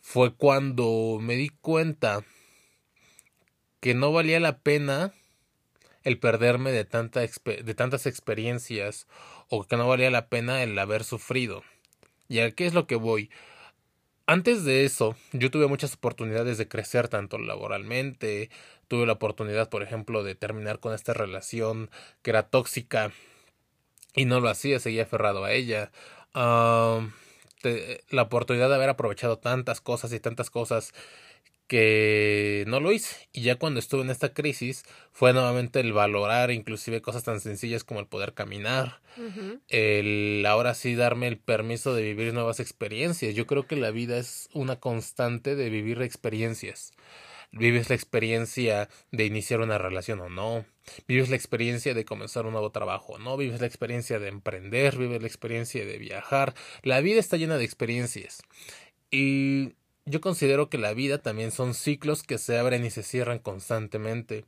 fue 0.00 0.34
cuando 0.34 1.18
me 1.20 1.36
di 1.36 1.48
cuenta 1.48 2.24
que 3.78 3.94
no 3.94 4.10
valía 4.10 4.40
la 4.40 4.58
pena 4.58 5.14
el 6.02 6.18
perderme 6.18 6.72
de, 6.72 6.84
tanta 6.84 7.20
de 7.20 7.74
tantas 7.76 8.06
experiencias 8.06 9.06
o 9.48 9.62
que 9.62 9.76
no 9.76 9.86
valía 9.86 10.10
la 10.10 10.26
pena 10.26 10.64
el 10.64 10.76
haber 10.80 11.04
sufrido. 11.04 11.62
¿Y 12.28 12.40
a 12.40 12.50
qué 12.50 12.66
es 12.66 12.74
lo 12.74 12.88
que 12.88 12.96
voy? 12.96 13.30
Antes 14.30 14.62
de 14.64 14.84
eso, 14.84 15.16
yo 15.32 15.50
tuve 15.50 15.66
muchas 15.66 15.94
oportunidades 15.94 16.56
de 16.56 16.68
crecer 16.68 17.08
tanto 17.08 17.36
laboralmente, 17.36 18.48
tuve 18.86 19.04
la 19.04 19.14
oportunidad, 19.14 19.68
por 19.68 19.82
ejemplo, 19.82 20.22
de 20.22 20.36
terminar 20.36 20.78
con 20.78 20.94
esta 20.94 21.12
relación 21.12 21.90
que 22.22 22.30
era 22.30 22.44
tóxica 22.44 23.10
y 24.14 24.26
no 24.26 24.38
lo 24.38 24.48
hacía, 24.48 24.78
seguía 24.78 25.02
aferrado 25.02 25.42
a 25.42 25.50
ella. 25.50 25.90
la 26.32 28.22
oportunidad 28.22 28.68
de 28.68 28.76
haber 28.76 28.90
aprovechado 28.90 29.38
tantas 29.38 29.80
cosas 29.80 30.12
y 30.12 30.20
tantas 30.20 30.48
cosas 30.48 30.94
que 31.70 32.64
no 32.66 32.80
lo 32.80 32.90
hice. 32.90 33.28
Y 33.32 33.42
ya 33.42 33.54
cuando 33.54 33.78
estuve 33.78 34.02
en 34.02 34.10
esta 34.10 34.34
crisis 34.34 34.82
fue 35.12 35.32
nuevamente 35.32 35.78
el 35.78 35.92
valorar 35.92 36.50
inclusive 36.50 37.00
cosas 37.00 37.22
tan 37.22 37.40
sencillas 37.40 37.84
como 37.84 38.00
el 38.00 38.08
poder 38.08 38.34
caminar, 38.34 39.00
el 39.68 40.44
ahora 40.48 40.74
sí 40.74 40.96
darme 40.96 41.28
el 41.28 41.38
permiso 41.38 41.94
de 41.94 42.02
vivir 42.02 42.34
nuevas 42.34 42.58
experiencias. 42.58 43.36
Yo 43.36 43.46
creo 43.46 43.68
que 43.68 43.76
la 43.76 43.92
vida 43.92 44.18
es 44.18 44.48
una 44.52 44.80
constante 44.80 45.54
de 45.54 45.70
vivir 45.70 46.02
experiencias. 46.02 46.90
Vives 47.52 47.88
la 47.88 47.94
experiencia 47.94 48.88
de 49.12 49.26
iniciar 49.26 49.60
una 49.60 49.78
relación 49.78 50.18
o 50.20 50.28
no. 50.28 50.64
Vives 51.06 51.30
la 51.30 51.36
experiencia 51.36 51.94
de 51.94 52.04
comenzar 52.04 52.46
un 52.46 52.52
nuevo 52.52 52.70
trabajo 52.70 53.12
o 53.12 53.18
no. 53.18 53.36
Vives 53.36 53.60
la 53.60 53.68
experiencia 53.68 54.18
de 54.18 54.26
emprender. 54.26 54.96
Vives 54.98 55.20
la 55.20 55.28
experiencia 55.28 55.84
de 55.84 55.98
viajar. 55.98 56.54
La 56.82 57.00
vida 57.00 57.20
está 57.20 57.36
llena 57.36 57.58
de 57.58 57.64
experiencias. 57.64 58.42
Y 59.10 59.74
yo 60.10 60.20
considero 60.20 60.68
que 60.68 60.78
la 60.78 60.94
vida 60.94 61.18
también 61.18 61.52
son 61.52 61.74
ciclos 61.74 62.22
que 62.22 62.38
se 62.38 62.58
abren 62.58 62.84
y 62.84 62.90
se 62.90 63.02
cierran 63.02 63.38
constantemente. 63.38 64.44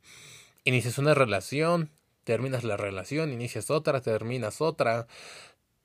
Inicias 0.65 0.97
una 0.97 1.13
relación, 1.13 1.89
terminas 2.23 2.63
la 2.63 2.77
relación, 2.77 3.31
inicias 3.33 3.69
otra, 3.69 4.01
terminas 4.01 4.61
otra, 4.61 5.07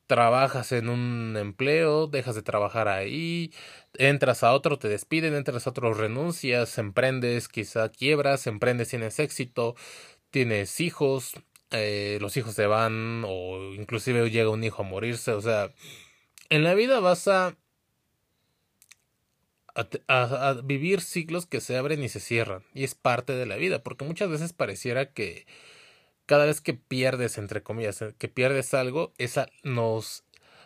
trabajas 0.06 0.72
en 0.72 0.88
un 0.88 1.36
empleo, 1.38 2.06
dejas 2.06 2.34
de 2.34 2.42
trabajar 2.42 2.88
ahí, 2.88 3.52
entras 3.94 4.42
a 4.42 4.52
otro, 4.52 4.78
te 4.78 4.88
despiden, 4.88 5.34
entras 5.34 5.66
a 5.66 5.70
otro, 5.70 5.94
renuncias, 5.94 6.78
emprendes, 6.78 7.48
quizá 7.48 7.90
quiebras, 7.90 8.46
emprendes, 8.46 8.88
tienes 8.88 9.18
éxito, 9.18 9.76
tienes 10.30 10.80
hijos, 10.80 11.34
eh, 11.70 12.18
los 12.20 12.36
hijos 12.36 12.54
se 12.54 12.66
van 12.66 13.24
o 13.26 13.74
inclusive 13.74 14.30
llega 14.30 14.50
un 14.50 14.64
hijo 14.64 14.82
a 14.82 14.86
morirse, 14.86 15.32
o 15.32 15.42
sea, 15.42 15.70
en 16.48 16.64
la 16.64 16.74
vida 16.74 17.00
vas 17.00 17.28
a 17.28 17.56
a, 20.08 20.54
vivir 20.64 21.00
ciclos 21.00 21.46
que 21.46 21.60
se 21.60 21.76
abren 21.76 22.02
y 22.02 22.08
se 22.08 22.20
cierran. 22.20 22.64
Y 22.74 22.84
es 22.84 22.94
parte 22.94 23.34
de 23.34 23.46
la 23.46 23.56
vida, 23.56 23.82
porque 23.82 24.04
muchas 24.04 24.28
veces 24.28 24.52
pareciera 24.52 25.12
que 25.12 25.46
cada 26.26 26.44
vez 26.44 26.60
que 26.60 26.74
pierdes, 26.74 27.38
entre 27.38 27.62
comillas, 27.62 28.02
eh, 28.02 28.14
que 28.18 28.28
pierdes 28.28 28.74
algo, 28.74 29.12
esa 29.18 29.48
nos 29.62 30.24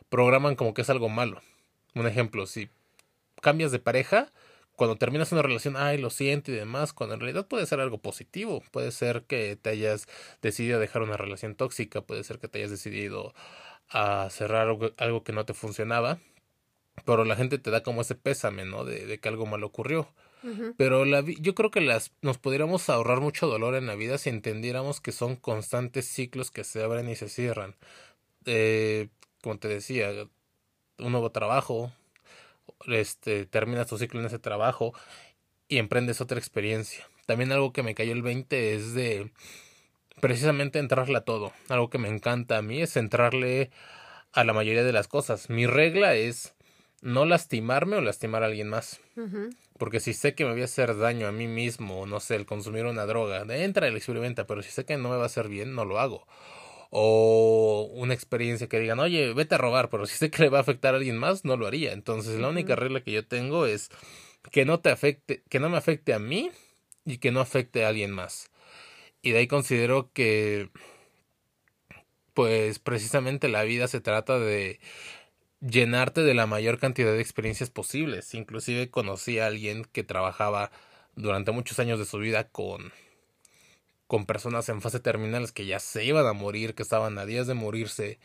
programan 0.08 0.56
como 0.56 0.74
que 0.74 0.82
es 0.82 0.90
algo 0.90 1.08
malo. 1.08 1.42
Un 1.94 2.06
ejemplo, 2.06 2.46
si 2.46 2.70
cambias 3.40 3.72
de 3.72 3.78
pareja, 3.78 4.32
cuando 4.76 4.96
terminas 4.96 5.32
una 5.32 5.42
relación, 5.42 5.76
ay, 5.76 5.98
lo 5.98 6.10
siento 6.10 6.50
y 6.50 6.54
demás, 6.54 6.92
cuando 6.92 7.14
en 7.14 7.20
realidad 7.20 7.46
puede 7.46 7.66
ser 7.66 7.80
algo 7.80 7.98
positivo. 7.98 8.62
Puede 8.72 8.90
ser 8.92 9.24
que 9.24 9.56
te 9.56 9.70
hayas 9.70 10.08
decidido 10.40 10.80
dejar 10.80 11.02
una 11.02 11.16
relación 11.16 11.54
tóxica, 11.54 12.00
puede 12.00 12.24
ser 12.24 12.38
que 12.38 12.48
te 12.48 12.58
hayas 12.58 12.70
decidido 12.70 13.34
a 13.90 14.28
cerrar 14.30 14.68
algo 14.96 15.24
que 15.24 15.32
no 15.32 15.44
te 15.44 15.54
funcionaba 15.54 16.18
pero 17.04 17.24
la 17.24 17.36
gente 17.36 17.58
te 17.58 17.70
da 17.70 17.82
como 17.82 18.02
ese 18.02 18.14
pésame, 18.14 18.64
¿no? 18.64 18.84
De, 18.84 19.06
de 19.06 19.18
que 19.18 19.28
algo 19.28 19.46
mal 19.46 19.64
ocurrió. 19.64 20.08
Pero 20.76 21.04
la, 21.04 21.22
yo 21.22 21.54
creo 21.54 21.70
que 21.70 21.80
las, 21.80 22.12
nos 22.20 22.38
pudiéramos 22.38 22.90
ahorrar 22.90 23.20
mucho 23.20 23.46
dolor 23.46 23.76
en 23.76 23.86
la 23.86 23.94
vida 23.94 24.18
si 24.18 24.28
entendiéramos 24.28 25.00
que 25.00 25.12
son 25.12 25.36
constantes 25.36 26.08
ciclos 26.08 26.50
que 26.50 26.64
se 26.64 26.82
abren 26.82 27.08
y 27.08 27.14
se 27.14 27.28
cierran. 27.28 27.76
Eh, 28.44 29.08
como 29.40 29.58
te 29.58 29.68
decía, 29.68 30.10
un 30.98 31.12
nuevo 31.12 31.30
trabajo, 31.30 31.92
este, 32.88 33.46
terminas 33.46 33.86
tu 33.86 33.98
ciclo 33.98 34.18
en 34.18 34.26
ese 34.26 34.40
trabajo 34.40 34.94
y 35.68 35.78
emprendes 35.78 36.20
otra 36.20 36.38
experiencia. 36.38 37.08
También 37.26 37.52
algo 37.52 37.72
que 37.72 37.84
me 37.84 37.94
cayó 37.94 38.12
el 38.12 38.22
20 38.22 38.74
es 38.74 38.94
de 38.94 39.30
precisamente 40.20 40.80
entrarle 40.80 41.18
a 41.18 41.24
todo. 41.24 41.52
Algo 41.68 41.88
que 41.88 41.98
me 41.98 42.08
encanta 42.08 42.58
a 42.58 42.62
mí 42.62 42.82
es 42.82 42.96
entrarle 42.96 43.70
a 44.32 44.42
la 44.42 44.52
mayoría 44.52 44.82
de 44.82 44.92
las 44.92 45.06
cosas. 45.06 45.50
Mi 45.50 45.66
regla 45.66 46.16
es 46.16 46.54
no 47.02 47.26
lastimarme 47.26 47.96
o 47.96 48.00
lastimar 48.00 48.42
a 48.42 48.46
alguien 48.46 48.68
más. 48.68 49.00
Porque 49.76 50.00
si 50.00 50.14
sé 50.14 50.34
que 50.34 50.44
me 50.44 50.52
voy 50.52 50.62
a 50.62 50.66
hacer 50.66 50.96
daño 50.96 51.26
a 51.26 51.32
mí 51.32 51.48
mismo, 51.48 52.06
no 52.06 52.20
sé, 52.20 52.36
el 52.36 52.46
consumir 52.46 52.86
una 52.86 53.04
droga, 53.04 53.44
entra 53.54 53.88
el 53.88 53.96
experimenta, 53.96 54.46
pero 54.46 54.62
si 54.62 54.70
sé 54.70 54.84
que 54.84 54.96
no 54.96 55.10
me 55.10 55.16
va 55.16 55.24
a 55.24 55.26
hacer 55.26 55.48
bien, 55.48 55.74
no 55.74 55.84
lo 55.84 55.98
hago. 55.98 56.26
O 56.90 57.90
una 57.94 58.14
experiencia 58.14 58.68
que 58.68 58.78
digan, 58.78 59.00
oye, 59.00 59.32
vete 59.34 59.56
a 59.56 59.58
robar, 59.58 59.90
pero 59.90 60.06
si 60.06 60.16
sé 60.16 60.30
que 60.30 60.42
le 60.42 60.48
va 60.50 60.58
a 60.58 60.60
afectar 60.60 60.94
a 60.94 60.98
alguien 60.98 61.18
más, 61.18 61.44
no 61.44 61.56
lo 61.56 61.66
haría. 61.66 61.92
Entonces, 61.92 62.38
la 62.38 62.48
única 62.48 62.76
regla 62.76 63.02
que 63.02 63.12
yo 63.12 63.26
tengo 63.26 63.66
es 63.66 63.90
que 64.50 64.64
no 64.64 64.80
te 64.80 64.90
afecte, 64.90 65.42
que 65.48 65.58
no 65.58 65.68
me 65.68 65.78
afecte 65.78 66.14
a 66.14 66.18
mí 66.18 66.50
y 67.04 67.18
que 67.18 67.32
no 67.32 67.40
afecte 67.40 67.84
a 67.84 67.88
alguien 67.88 68.12
más. 68.12 68.50
Y 69.22 69.32
de 69.32 69.38
ahí 69.38 69.46
considero 69.48 70.12
que, 70.12 70.70
pues, 72.34 72.78
precisamente 72.78 73.48
la 73.48 73.64
vida 73.64 73.88
se 73.88 74.00
trata 74.00 74.38
de 74.38 74.78
llenarte 75.62 76.22
de 76.22 76.34
la 76.34 76.46
mayor 76.46 76.78
cantidad 76.78 77.12
de 77.12 77.20
experiencias 77.20 77.70
posibles. 77.70 78.34
Inclusive 78.34 78.90
conocí 78.90 79.38
a 79.38 79.46
alguien 79.46 79.84
que 79.92 80.04
trabajaba 80.04 80.70
durante 81.14 81.52
muchos 81.52 81.78
años 81.78 81.98
de 81.98 82.04
su 82.04 82.18
vida 82.18 82.48
con 82.48 82.92
con 84.12 84.26
personas 84.26 84.68
en 84.68 84.82
fase 84.82 85.00
terminales 85.00 85.52
que 85.52 85.64
ya 85.64 85.80
se 85.80 86.04
iban 86.04 86.26
a 86.26 86.34
morir, 86.34 86.74
que 86.74 86.82
estaban 86.82 87.16
a 87.16 87.24
días 87.24 87.46
de 87.46 87.54
morirse. 87.54 88.18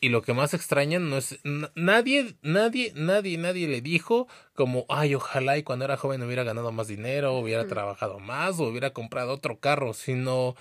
Y 0.00 0.08
lo 0.08 0.22
que 0.22 0.32
más 0.32 0.54
extrañan 0.54 1.10
no 1.10 1.18
es 1.18 1.38
nadie, 1.74 2.34
nadie, 2.40 2.94
nadie, 2.94 3.36
nadie 3.36 3.68
le 3.68 3.82
dijo 3.82 4.26
como, 4.54 4.86
ay, 4.88 5.14
ojalá 5.14 5.58
y 5.58 5.64
cuando 5.64 5.84
era 5.84 5.98
joven 5.98 6.22
hubiera 6.22 6.44
ganado 6.44 6.72
más 6.72 6.88
dinero, 6.88 7.34
hubiera 7.34 7.66
trabajado 7.66 8.20
más 8.20 8.58
o 8.58 8.68
hubiera 8.68 8.94
comprado 8.94 9.34
otro 9.34 9.58
carro, 9.60 9.92
sino 9.92 10.56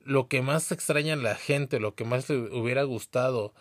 lo 0.00 0.28
que 0.28 0.42
más 0.42 0.70
extraña 0.70 1.14
a 1.14 1.16
la 1.16 1.34
gente, 1.34 1.80
lo 1.80 1.94
que 1.94 2.04
más 2.04 2.28
le 2.28 2.36
hubiera 2.36 2.82
gustado 2.82 3.54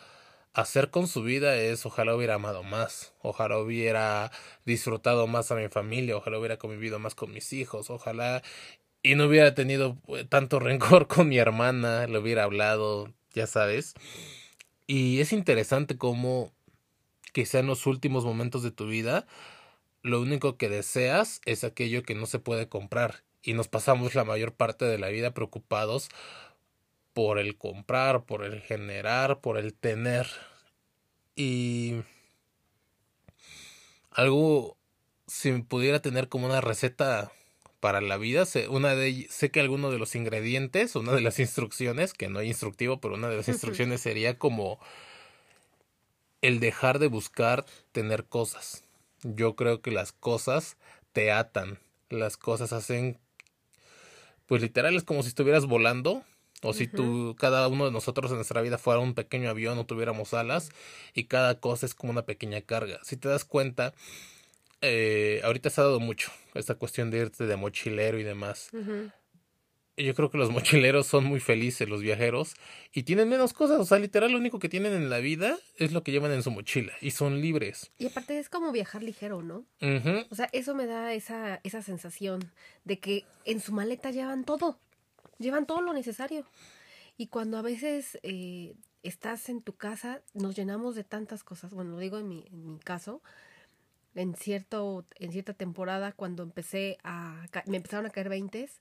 hacer 0.53 0.89
con 0.91 1.07
su 1.07 1.23
vida 1.23 1.55
es 1.55 1.85
ojalá 1.85 2.15
hubiera 2.15 2.35
amado 2.35 2.63
más, 2.63 3.13
ojalá 3.21 3.57
hubiera 3.57 4.31
disfrutado 4.65 5.27
más 5.27 5.51
a 5.51 5.55
mi 5.55 5.67
familia, 5.67 6.17
ojalá 6.17 6.39
hubiera 6.39 6.57
convivido 6.57 6.99
más 6.99 7.15
con 7.15 7.31
mis 7.31 7.53
hijos, 7.53 7.89
ojalá 7.89 8.43
y 9.01 9.15
no 9.15 9.25
hubiera 9.25 9.53
tenido 9.55 9.97
eh, 10.09 10.25
tanto 10.25 10.59
rencor 10.59 11.07
con 11.07 11.29
mi 11.29 11.37
hermana, 11.37 12.07
le 12.07 12.17
hubiera 12.17 12.43
hablado, 12.43 13.11
ya 13.33 13.47
sabes. 13.47 13.93
Y 14.87 15.19
es 15.21 15.33
interesante 15.33 15.97
cómo 15.97 16.51
quizá 17.33 17.59
en 17.59 17.67
los 17.67 17.85
últimos 17.87 18.25
momentos 18.25 18.63
de 18.63 18.71
tu 18.71 18.87
vida 18.87 19.25
lo 20.03 20.21
único 20.21 20.57
que 20.57 20.69
deseas 20.69 21.41
es 21.45 21.63
aquello 21.63 22.03
que 22.03 22.13
no 22.13 22.25
se 22.25 22.39
puede 22.39 22.67
comprar 22.67 23.23
y 23.41 23.53
nos 23.53 23.69
pasamos 23.69 24.15
la 24.15 24.25
mayor 24.25 24.53
parte 24.53 24.85
de 24.85 24.97
la 24.97 25.07
vida 25.07 25.33
preocupados 25.33 26.09
por 27.13 27.39
el 27.39 27.57
comprar, 27.57 28.25
por 28.25 28.43
el 28.43 28.61
generar, 28.61 29.39
por 29.39 29.57
el 29.57 29.73
tener. 29.73 30.27
Y 31.35 32.01
algo, 34.11 34.77
si 35.27 35.51
pudiera 35.61 36.01
tener 36.01 36.27
como 36.27 36.47
una 36.47 36.61
receta 36.61 37.31
para 37.79 38.01
la 38.01 38.17
vida, 38.17 38.45
sé, 38.45 38.67
una 38.67 38.95
de, 38.95 39.27
sé 39.29 39.51
que 39.51 39.59
alguno 39.59 39.91
de 39.91 39.99
los 39.99 40.15
ingredientes, 40.15 40.95
una 40.95 41.11
de 41.11 41.21
las 41.21 41.39
instrucciones, 41.39 42.13
que 42.13 42.29
no 42.29 42.39
hay 42.39 42.47
instructivo, 42.47 42.99
pero 42.99 43.15
una 43.15 43.29
de 43.29 43.37
las 43.37 43.47
instrucciones 43.47 44.01
sería 44.01 44.37
como 44.39 44.79
el 46.41 46.59
dejar 46.59 46.99
de 46.99 47.07
buscar 47.07 47.65
tener 47.91 48.25
cosas. 48.25 48.83
Yo 49.23 49.55
creo 49.55 49.81
que 49.81 49.91
las 49.91 50.11
cosas 50.11 50.77
te 51.11 51.31
atan, 51.31 51.79
las 52.09 52.37
cosas 52.37 52.73
hacen, 52.73 53.19
pues 54.45 54.61
literal 54.61 54.95
es 54.95 55.03
como 55.03 55.21
si 55.21 55.29
estuvieras 55.29 55.65
volando 55.65 56.23
o 56.63 56.73
si 56.73 56.87
tú, 56.87 57.35
cada 57.37 57.67
uno 57.67 57.85
de 57.85 57.91
nosotros 57.91 58.31
en 58.31 58.37
nuestra 58.37 58.61
vida 58.61 58.77
fuera 58.77 58.99
un 58.99 59.13
pequeño 59.13 59.49
avión 59.49 59.77
o 59.77 59.85
tuviéramos 59.85 60.33
alas 60.33 60.71
y 61.13 61.25
cada 61.25 61.59
cosa 61.59 61.85
es 61.85 61.93
como 61.93 62.11
una 62.11 62.25
pequeña 62.25 62.61
carga. 62.61 62.99
Si 63.03 63.17
te 63.17 63.29
das 63.29 63.45
cuenta, 63.45 63.93
eh, 64.81 65.41
ahorita 65.43 65.69
se 65.69 65.81
ha 65.81 65.83
dado 65.83 65.99
mucho 65.99 66.31
esta 66.53 66.75
cuestión 66.75 67.11
de 67.11 67.19
irte 67.19 67.45
de 67.45 67.55
mochilero 67.55 68.19
y 68.19 68.23
demás 68.23 68.71
yo 69.97 70.15
creo 70.15 70.31
que 70.31 70.37
los 70.37 70.49
mochileros 70.51 71.07
son 71.07 71.25
muy 71.25 71.39
felices, 71.39 71.87
los 71.87 72.01
viajeros, 72.01 72.55
y 72.91 73.03
tienen 73.03 73.29
menos 73.29 73.53
cosas. 73.53 73.79
O 73.79 73.85
sea, 73.85 73.99
literal, 73.99 74.31
lo 74.31 74.37
único 74.37 74.59
que 74.59 74.69
tienen 74.69 74.93
en 74.93 75.09
la 75.09 75.19
vida 75.19 75.57
es 75.77 75.91
lo 75.91 76.03
que 76.03 76.11
llevan 76.11 76.31
en 76.31 76.43
su 76.43 76.51
mochila, 76.51 76.93
y 77.01 77.11
son 77.11 77.41
libres. 77.41 77.91
Y 77.97 78.07
aparte 78.07 78.39
es 78.39 78.49
como 78.49 78.71
viajar 78.71 79.03
ligero, 79.03 79.41
¿no? 79.41 79.65
O 80.29 80.35
sea, 80.35 80.49
eso 80.51 80.75
me 80.75 80.85
da 80.85 81.13
esa, 81.13 81.59
esa 81.63 81.81
sensación 81.81 82.51
de 82.85 82.99
que 82.99 83.25
en 83.45 83.59
su 83.59 83.73
maleta 83.73 84.11
llevan 84.11 84.45
todo, 84.45 84.79
llevan 85.39 85.65
todo 85.65 85.81
lo 85.81 85.93
necesario. 85.93 86.45
Y 87.17 87.27
cuando 87.27 87.57
a 87.57 87.61
veces 87.61 88.19
eh, 88.23 88.75
estás 89.03 89.49
en 89.49 89.61
tu 89.61 89.75
casa, 89.75 90.21
nos 90.33 90.55
llenamos 90.55 90.95
de 90.95 91.03
tantas 91.03 91.43
cosas. 91.43 91.73
Bueno, 91.73 91.91
lo 91.91 91.99
digo 91.99 92.17
en 92.17 92.27
mi, 92.27 92.47
en 92.47 92.73
mi 92.73 92.79
caso. 92.79 93.21
En, 94.15 94.35
cierto, 94.35 95.05
en 95.15 95.31
cierta 95.31 95.53
temporada, 95.53 96.11
cuando 96.11 96.43
empecé 96.43 96.97
a... 97.03 97.45
me 97.65 97.77
empezaron 97.77 98.05
a 98.05 98.11
caer 98.11 98.29
veintes, 98.29 98.79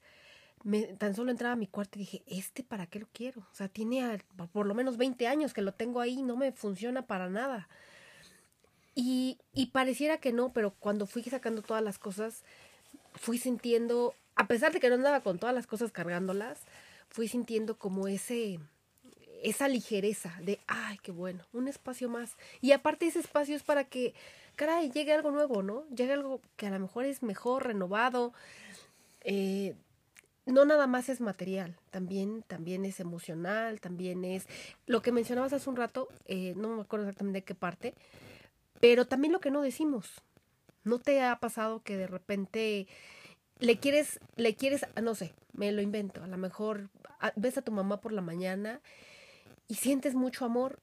me, 0.64 0.82
tan 0.82 1.14
solo 1.14 1.30
entraba 1.30 1.54
a 1.54 1.56
mi 1.56 1.66
cuarto 1.66 1.99
y 1.99 2.02
dije, 2.02 2.23
¿este 2.26 2.62
para 2.62 2.87
qué 2.87 3.00
lo 3.00 3.09
quiero? 3.12 3.40
O 3.40 3.54
sea, 3.54 3.68
tiene 3.68 4.23
por 4.52 4.66
lo 4.66 4.75
menos 4.75 4.97
20 4.97 5.26
años 5.26 5.52
que 5.52 5.62
lo 5.62 5.73
tengo 5.73 6.00
ahí, 6.00 6.23
no 6.23 6.37
me 6.37 6.52
funciona 6.52 7.06
para 7.06 7.28
nada. 7.28 7.68
Y, 8.94 9.38
y 9.54 9.66
pareciera 9.66 10.18
que 10.18 10.32
no, 10.32 10.52
pero 10.52 10.75
cuando 10.75 11.06
fui 11.06 11.23
sacando 11.23 11.62
todas 11.62 11.82
las 11.82 11.99
cosas, 11.99 12.44
fui 13.14 13.38
sintiendo, 13.38 14.14
a 14.37 14.47
pesar 14.47 14.73
de 14.73 14.81
que 14.81 14.89
no 14.89 14.97
andaba 14.97 15.21
con 15.21 15.39
todas 15.39 15.55
las 15.55 15.67
cosas 15.67 15.93
cargándolas, 15.93 16.61
fui 17.09 17.29
sintiendo 17.29 17.79
como 17.79 18.09
ese, 18.09 18.59
esa 19.43 19.69
ligereza 19.69 20.35
de, 20.43 20.61
ay, 20.67 20.99
qué 21.03 21.12
bueno, 21.12 21.45
un 21.53 21.69
espacio 21.69 22.09
más. 22.09 22.37
Y 22.61 22.73
aparte 22.73 23.07
ese 23.07 23.21
espacio 23.21 23.55
es 23.55 23.62
para 23.62 23.85
que, 23.85 24.15
caray, 24.57 24.91
llegue 24.91 25.12
algo 25.12 25.31
nuevo, 25.31 25.62
¿no? 25.62 25.85
Llegue 25.89 26.12
algo 26.12 26.41
que 26.57 26.67
a 26.67 26.71
lo 26.71 26.79
mejor 26.79 27.05
es 27.05 27.23
mejor, 27.23 27.67
renovado, 27.67 28.33
eh, 29.21 29.75
no 30.47 30.65
nada 30.65 30.87
más 30.87 31.09
es 31.09 31.21
material, 31.21 31.77
también, 31.91 32.43
también 32.43 32.85
es 32.85 32.99
emocional, 32.99 33.81
también 33.81 34.25
es 34.25 34.47
lo 34.87 35.01
que 35.01 35.12
mencionabas 35.12 35.53
hace 35.53 35.71
un 35.71 35.77
rato, 35.77 36.09
eh, 36.25 36.55
no 36.57 36.69
me 36.69 36.83
acuerdo 36.83 37.07
exactamente 37.07 37.39
de 37.39 37.45
qué 37.45 37.55
parte, 37.55 37.95
pero 38.81 39.07
también 39.07 39.33
lo 39.33 39.41
que 39.41 39.51
no 39.51 39.62
decimos. 39.62 40.23
¿No 40.85 40.99
te 40.99 41.23
ha 41.23 41.39
pasado 41.39 41.81
que 41.85 41.97
de 41.97 42.09
repente 42.09 42.89
le 43.62 43.78
quieres, 43.78 44.21
le 44.37 44.54
quieres, 44.54 44.85
no 45.00 45.14
sé, 45.14 45.33
me 45.52 45.71
lo 45.73 45.81
invento, 45.81 46.23
a 46.23 46.26
lo 46.26 46.37
mejor 46.37 46.90
ves 47.37 47.57
a 47.57 47.62
tu 47.62 47.73
mamá 47.73 48.00
por 48.00 48.12
la 48.12 48.21
mañana 48.21 48.81
y 49.69 49.76
sientes 49.76 50.14
mucho 50.14 50.45
amor, 50.45 50.81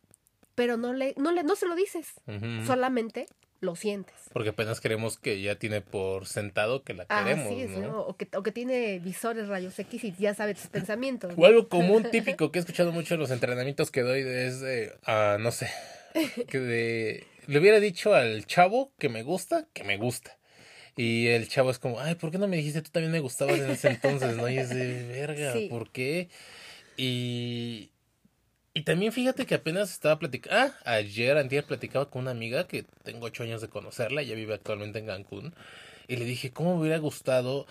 pero 0.55 0.77
no 0.77 0.93
le, 0.93 1.13
no 1.17 1.31
le, 1.31 1.43
no 1.43 1.55
se 1.55 1.67
lo 1.67 1.75
dices, 1.75 2.13
solamente 2.65 3.27
lo 3.59 3.75
sientes. 3.75 4.15
Porque 4.31 4.49
apenas 4.49 4.79
queremos 4.79 5.17
que 5.17 5.41
ya 5.41 5.55
tiene 5.55 5.81
por 5.81 6.25
sentado 6.25 6.83
que 6.83 6.93
la 6.93 7.05
ah, 7.09 7.23
queremos, 7.23 7.69
¿no? 7.77 8.01
O, 8.01 8.15
que, 8.15 8.29
o 8.35 8.41
que 8.41 8.53
tiene 8.53 8.99
visores 8.99 9.49
rayos 9.49 9.77
X 9.77 10.03
y 10.05 10.15
ya 10.17 10.33
sabe 10.33 10.53
tus 10.53 10.67
pensamientos. 10.67 11.33
O 11.35 11.45
algo 11.45 11.67
común 11.67 12.07
típico 12.09 12.51
que 12.51 12.59
he 12.59 12.61
escuchado 12.61 12.93
mucho 12.93 13.15
en 13.15 13.19
los 13.19 13.31
entrenamientos 13.31 13.91
que 13.91 14.01
doy 14.01 14.21
es 14.21 14.61
de, 14.61 14.93
ah, 15.05 15.37
no 15.39 15.51
sé, 15.51 15.69
que 16.47 16.59
de, 16.59 17.27
le 17.47 17.59
hubiera 17.59 17.81
dicho 17.81 18.13
al 18.13 18.45
chavo 18.45 18.93
que 18.97 19.09
me 19.09 19.23
gusta, 19.23 19.67
que 19.73 19.83
me 19.83 19.97
gusta. 19.97 20.38
Y 20.99 21.27
el 21.27 21.47
chavo 21.47 21.71
es 21.71 21.79
como, 21.79 22.01
ay, 22.01 22.15
¿por 22.15 22.29
qué 22.29 22.37
no 22.37 22.49
me 22.49 22.57
dijiste 22.57 22.81
tú 22.81 22.89
también 22.91 23.13
me 23.13 23.21
gustabas 23.21 23.57
en 23.57 23.69
ese 23.69 23.87
entonces? 23.87 24.35
¿No? 24.35 24.49
Y 24.49 24.57
es 24.57 24.67
de, 24.67 25.07
verga, 25.07 25.53
¿por 25.69 25.89
qué? 25.91 26.27
Y, 26.97 27.91
y 28.73 28.81
también 28.81 29.13
fíjate 29.13 29.45
que 29.45 29.55
apenas 29.55 29.91
estaba 29.91 30.19
platicando, 30.19 30.59
ah, 30.59 30.73
ayer, 30.83 31.37
antier 31.37 31.63
platicaba 31.63 32.09
con 32.09 32.23
una 32.23 32.31
amiga 32.31 32.67
que 32.67 32.83
tengo 33.05 33.27
ocho 33.27 33.43
años 33.43 33.61
de 33.61 33.69
conocerla, 33.69 34.23
ella 34.23 34.35
vive 34.35 34.53
actualmente 34.53 34.99
en 34.99 35.05
Cancún, 35.05 35.53
y 36.09 36.17
le 36.17 36.25
dije, 36.25 36.51
¿cómo 36.51 36.75
me 36.75 36.81
hubiera 36.81 36.97
gustado 36.97 37.65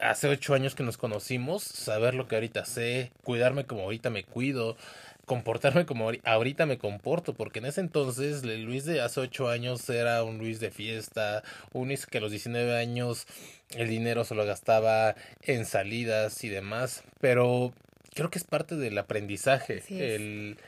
hace 0.00 0.26
ocho 0.28 0.54
años 0.54 0.74
que 0.74 0.82
nos 0.82 0.96
conocimos, 0.96 1.62
saber 1.62 2.14
lo 2.14 2.26
que 2.26 2.36
ahorita 2.36 2.64
sé, 2.64 3.12
cuidarme 3.22 3.66
como 3.66 3.82
ahorita 3.82 4.08
me 4.08 4.24
cuido, 4.24 4.78
comportarme 5.26 5.86
como 5.86 6.10
ahorita 6.24 6.66
me 6.66 6.78
comporto, 6.78 7.34
porque 7.34 7.58
en 7.58 7.66
ese 7.66 7.80
entonces 7.80 8.42
el 8.42 8.62
Luis 8.64 8.84
de 8.84 9.00
hace 9.00 9.20
ocho 9.20 9.48
años 9.48 9.88
era 9.88 10.22
un 10.22 10.38
Luis 10.38 10.60
de 10.60 10.70
fiesta, 10.70 11.42
un 11.72 11.88
Luis 11.88 12.06
que 12.06 12.18
a 12.18 12.20
los 12.20 12.30
19 12.30 12.76
años 12.76 13.26
el 13.70 13.88
dinero 13.88 14.24
se 14.24 14.34
lo 14.34 14.44
gastaba 14.44 15.14
en 15.42 15.66
salidas 15.66 16.44
y 16.44 16.48
demás, 16.48 17.04
pero 17.20 17.72
creo 18.14 18.30
que 18.30 18.38
es 18.38 18.44
parte 18.44 18.76
del 18.76 18.96
aprendizaje. 18.98 19.82
el 19.88 20.58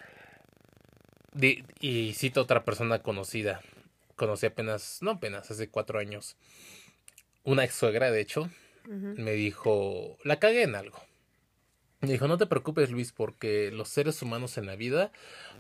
y 1.81 2.15
cito 2.15 2.41
a 2.41 2.43
otra 2.45 2.65
persona 2.65 3.01
conocida. 3.01 3.61
Conocí 4.17 4.47
apenas, 4.47 4.99
no 5.03 5.13
apenas, 5.13 5.51
hace 5.51 5.69
cuatro 5.69 5.99
años. 5.99 6.37
Una 7.45 7.65
ex 7.65 7.75
suegra, 7.75 8.11
de 8.11 8.21
hecho, 8.21 8.51
me 8.87 9.33
dijo, 9.33 10.17
la 10.25 10.39
cagué 10.39 10.63
en 10.63 10.75
algo. 10.75 10.99
Me 12.07 12.13
dijo, 12.13 12.29
no 12.29 12.39
te 12.39 12.47
preocupes 12.47 12.91
Luis, 12.91 13.13
porque 13.13 13.71
los 13.73 13.89
seres 13.89 14.23
humanos 14.23 14.59
en 14.59 14.67
la 14.67 14.77
vida 14.77 15.11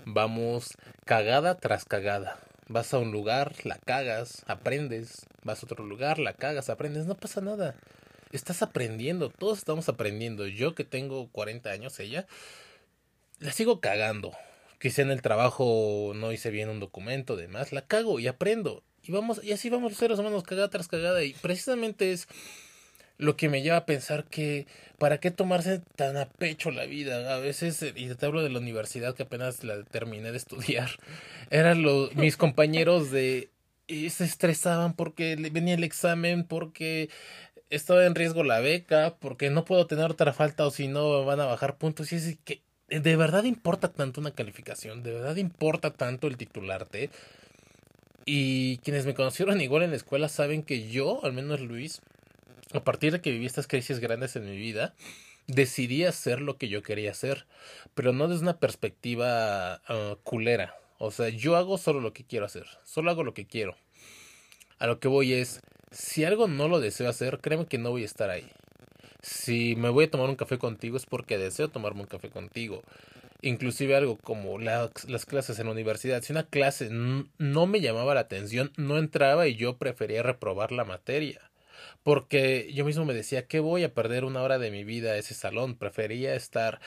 vamos 0.04 0.76
cagada 1.04 1.58
tras 1.58 1.84
cagada. 1.84 2.38
Vas 2.68 2.94
a 2.94 2.98
un 2.98 3.10
lugar, 3.10 3.54
la 3.64 3.78
cagas, 3.78 4.44
aprendes. 4.46 5.26
Vas 5.42 5.62
a 5.62 5.66
otro 5.66 5.84
lugar, 5.84 6.18
la 6.18 6.34
cagas, 6.34 6.70
aprendes. 6.70 7.06
No 7.06 7.16
pasa 7.16 7.40
nada 7.40 7.74
estás 8.32 8.62
aprendiendo, 8.62 9.30
todos 9.30 9.58
estamos 9.58 9.88
aprendiendo. 9.88 10.46
Yo 10.46 10.74
que 10.74 10.84
tengo 10.84 11.28
40 11.32 11.70
años, 11.70 11.98
ella, 11.98 12.26
la 13.40 13.52
sigo 13.52 13.80
cagando. 13.80 14.32
Quizá 14.78 15.02
en 15.02 15.10
el 15.10 15.22
trabajo 15.22 16.12
no 16.14 16.32
hice 16.32 16.50
bien 16.50 16.68
un 16.68 16.80
documento, 16.80 17.36
demás, 17.36 17.72
la 17.72 17.86
cago 17.86 18.20
y 18.20 18.26
aprendo. 18.26 18.82
Y 19.02 19.12
vamos, 19.12 19.42
y 19.42 19.52
así 19.52 19.70
vamos 19.70 19.92
los 19.92 19.98
seres 19.98 20.18
humanos, 20.18 20.42
cagada 20.42 20.70
tras 20.70 20.88
cagada. 20.88 21.24
Y 21.24 21.32
precisamente 21.34 22.12
es 22.12 22.28
lo 23.18 23.36
que 23.36 23.48
me 23.48 23.62
lleva 23.62 23.78
a 23.78 23.86
pensar 23.86 24.24
que 24.24 24.66
para 24.98 25.18
qué 25.18 25.30
tomarse 25.30 25.80
tan 25.96 26.16
a 26.16 26.26
pecho 26.26 26.70
la 26.70 26.84
vida 26.84 27.34
a 27.34 27.38
veces 27.38 27.84
y 27.94 28.14
te 28.14 28.26
hablo 28.26 28.42
de 28.42 28.50
la 28.50 28.58
universidad 28.58 29.14
que 29.14 29.22
apenas 29.24 29.64
la 29.64 29.82
terminé 29.84 30.30
de 30.30 30.36
estudiar 30.36 30.90
eran 31.50 31.82
los 31.82 32.14
mis 32.14 32.36
compañeros 32.36 33.10
de 33.10 33.50
y 33.86 34.10
se 34.10 34.24
estresaban 34.24 34.94
porque 34.94 35.36
venía 35.52 35.74
el 35.74 35.84
examen 35.84 36.44
porque 36.44 37.08
estaba 37.70 38.04
en 38.04 38.14
riesgo 38.14 38.44
la 38.44 38.60
beca, 38.60 39.16
porque 39.20 39.50
no 39.50 39.64
puedo 39.64 39.86
tener 39.86 40.10
otra 40.10 40.32
falta 40.32 40.66
o 40.66 40.70
si 40.70 40.88
no 40.88 41.24
van 41.24 41.40
a 41.40 41.46
bajar 41.46 41.76
puntos. 41.78 42.12
Y 42.12 42.16
es 42.16 42.38
que 42.44 42.62
de 42.88 43.16
verdad 43.16 43.44
importa 43.44 43.92
tanto 43.92 44.20
una 44.20 44.30
calificación, 44.32 45.02
de 45.02 45.12
verdad 45.12 45.36
importa 45.36 45.92
tanto 45.92 46.26
el 46.26 46.36
titularte. 46.36 47.10
Y 48.24 48.78
quienes 48.78 49.06
me 49.06 49.14
conocieron 49.14 49.60
igual 49.60 49.84
en 49.84 49.90
la 49.90 49.96
escuela 49.96 50.28
saben 50.28 50.64
que 50.64 50.88
yo, 50.88 51.24
al 51.24 51.32
menos 51.32 51.60
Luis, 51.60 52.02
a 52.72 52.82
partir 52.82 53.12
de 53.12 53.20
que 53.20 53.30
viví 53.30 53.46
estas 53.46 53.66
crisis 53.66 54.00
grandes 54.00 54.36
en 54.36 54.44
mi 54.44 54.56
vida, 54.56 54.94
decidí 55.46 56.04
hacer 56.04 56.40
lo 56.40 56.56
que 56.56 56.68
yo 56.68 56.82
quería 56.82 57.12
hacer, 57.12 57.46
pero 57.94 58.12
no 58.12 58.28
desde 58.28 58.42
una 58.42 58.58
perspectiva 58.58 59.80
ah, 59.86 60.16
culera. 60.24 60.76
O 60.98 61.10
sea, 61.10 61.28
yo 61.28 61.56
hago 61.56 61.78
solo 61.78 62.00
lo 62.00 62.12
que 62.12 62.24
quiero 62.24 62.46
hacer, 62.46 62.66
solo 62.84 63.10
hago 63.10 63.22
lo 63.22 63.34
que 63.34 63.46
quiero. 63.46 63.76
A 64.78 64.86
lo 64.86 64.98
que 64.98 65.08
voy 65.08 65.34
es, 65.34 65.60
si 65.90 66.24
algo 66.24 66.48
no 66.48 66.68
lo 66.68 66.80
deseo 66.80 67.08
hacer, 67.08 67.38
créeme 67.40 67.66
que 67.66 67.78
no 67.78 67.90
voy 67.90 68.02
a 68.02 68.06
estar 68.06 68.30
ahí. 68.30 68.50
Si 69.22 69.74
me 69.76 69.88
voy 69.88 70.04
a 70.04 70.10
tomar 70.10 70.28
un 70.28 70.36
café 70.36 70.58
contigo 70.58 70.96
es 70.96 71.06
porque 71.06 71.38
deseo 71.38 71.68
tomarme 71.68 72.02
un 72.02 72.06
café 72.06 72.30
contigo. 72.30 72.82
Inclusive 73.42 73.96
algo 73.96 74.16
como 74.16 74.58
las 74.58 75.26
clases 75.26 75.58
en 75.58 75.66
la 75.66 75.72
universidad. 75.72 76.22
Si 76.22 76.32
una 76.32 76.46
clase 76.46 76.88
no 76.90 77.66
me 77.66 77.80
llamaba 77.80 78.14
la 78.14 78.20
atención, 78.20 78.72
no 78.76 78.98
entraba 78.98 79.46
y 79.46 79.56
yo 79.56 79.76
prefería 79.78 80.22
reprobar 80.22 80.72
la 80.72 80.84
materia. 80.84 81.40
Porque 82.02 82.70
yo 82.72 82.84
mismo 82.84 83.04
me 83.04 83.14
decía, 83.14 83.46
que 83.46 83.60
voy 83.60 83.84
a 83.84 83.94
perder 83.94 84.24
una 84.24 84.42
hora 84.42 84.58
de 84.58 84.70
mi 84.70 84.84
vida 84.84 85.12
a 85.12 85.16
ese 85.16 85.34
salón? 85.34 85.76
Prefería 85.76 86.34
estar 86.34 86.80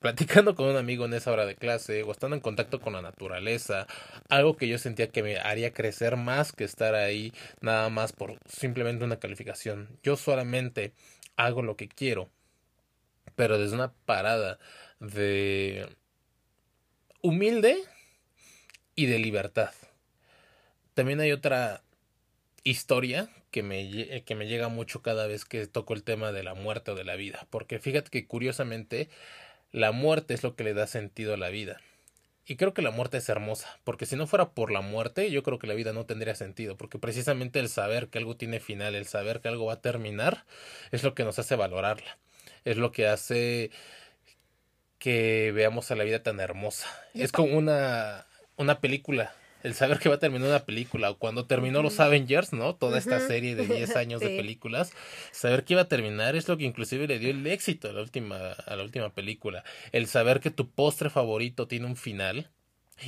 platicando 0.00 0.54
con 0.54 0.68
un 0.68 0.76
amigo 0.76 1.04
en 1.04 1.14
esa 1.14 1.30
hora 1.30 1.44
de 1.44 1.56
clase 1.56 2.02
o 2.02 2.12
estando 2.12 2.34
en 2.34 2.40
contacto 2.40 2.80
con 2.80 2.94
la 2.94 3.02
naturaleza, 3.02 3.86
algo 4.28 4.56
que 4.56 4.66
yo 4.66 4.78
sentía 4.78 5.08
que 5.08 5.22
me 5.22 5.38
haría 5.38 5.74
crecer 5.74 6.16
más 6.16 6.52
que 6.52 6.64
estar 6.64 6.94
ahí 6.94 7.34
nada 7.60 7.90
más 7.90 8.12
por 8.12 8.38
simplemente 8.46 9.04
una 9.04 9.18
calificación. 9.18 9.98
Yo 10.02 10.16
solamente 10.16 10.94
hago 11.36 11.62
lo 11.62 11.76
que 11.76 11.88
quiero, 11.88 12.30
pero 13.36 13.58
desde 13.58 13.74
una 13.74 13.92
parada 14.06 14.58
de 15.00 15.86
humilde, 17.22 17.76
y 19.00 19.06
de 19.06 19.18
libertad. 19.18 19.70
También 20.92 21.20
hay 21.20 21.32
otra 21.32 21.82
historia 22.64 23.30
que 23.50 23.62
me, 23.62 24.22
que 24.24 24.34
me 24.34 24.46
llega 24.46 24.68
mucho 24.68 25.02
cada 25.02 25.26
vez 25.26 25.44
que 25.44 25.66
toco 25.66 25.94
el 25.94 26.02
tema 26.02 26.32
de 26.32 26.42
la 26.42 26.54
muerte 26.54 26.92
o 26.92 26.94
de 26.94 27.04
la 27.04 27.16
vida, 27.16 27.46
porque 27.50 27.78
fíjate 27.78 28.10
que 28.10 28.26
curiosamente 28.26 29.08
la 29.72 29.92
muerte 29.92 30.34
es 30.34 30.42
lo 30.42 30.56
que 30.56 30.64
le 30.64 30.74
da 30.74 30.86
sentido 30.86 31.34
a 31.34 31.36
la 31.36 31.48
vida. 31.48 31.80
Y 32.46 32.56
creo 32.56 32.74
que 32.74 32.82
la 32.82 32.90
muerte 32.90 33.18
es 33.18 33.28
hermosa, 33.28 33.78
porque 33.84 34.06
si 34.06 34.16
no 34.16 34.26
fuera 34.26 34.50
por 34.50 34.72
la 34.72 34.80
muerte, 34.80 35.30
yo 35.30 35.42
creo 35.44 35.58
que 35.58 35.68
la 35.68 35.74
vida 35.74 35.92
no 35.92 36.06
tendría 36.06 36.34
sentido, 36.34 36.76
porque 36.76 36.98
precisamente 36.98 37.60
el 37.60 37.68
saber 37.68 38.08
que 38.08 38.18
algo 38.18 38.36
tiene 38.36 38.58
final, 38.58 38.94
el 38.96 39.06
saber 39.06 39.40
que 39.40 39.48
algo 39.48 39.66
va 39.66 39.74
a 39.74 39.80
terminar, 39.80 40.44
es 40.90 41.04
lo 41.04 41.14
que 41.14 41.22
nos 41.22 41.38
hace 41.38 41.54
valorarla, 41.54 42.18
es 42.64 42.76
lo 42.76 42.90
que 42.90 43.06
hace 43.06 43.70
que 44.98 45.52
veamos 45.54 45.90
a 45.90 45.96
la 45.96 46.04
vida 46.04 46.22
tan 46.22 46.40
hermosa. 46.40 46.88
Es 47.14 47.30
como 47.30 47.56
una, 47.56 48.26
una 48.56 48.80
película 48.80 49.32
el 49.62 49.74
saber 49.74 49.98
que 49.98 50.08
va 50.08 50.16
a 50.16 50.18
terminar 50.18 50.48
una 50.48 50.64
película, 50.64 51.10
o 51.10 51.18
cuando 51.18 51.46
terminó 51.46 51.82
los 51.82 52.00
Avengers, 52.00 52.52
¿no? 52.52 52.74
Toda 52.74 52.98
esta 52.98 53.20
serie 53.20 53.54
de 53.54 53.66
10 53.66 53.96
años 53.96 54.20
de 54.20 54.28
películas, 54.36 54.92
saber 55.32 55.64
que 55.64 55.74
iba 55.74 55.82
a 55.82 55.88
terminar 55.88 56.36
es 56.36 56.48
lo 56.48 56.56
que 56.56 56.64
inclusive 56.64 57.06
le 57.06 57.18
dio 57.18 57.30
el 57.30 57.46
éxito 57.46 57.88
a 57.88 57.92
la 57.92 58.00
última, 58.00 58.52
a 58.52 58.76
la 58.76 58.82
última 58.82 59.10
película. 59.10 59.64
El 59.92 60.06
saber 60.06 60.40
que 60.40 60.50
tu 60.50 60.70
postre 60.70 61.10
favorito 61.10 61.66
tiene 61.68 61.86
un 61.86 61.96
final, 61.96 62.50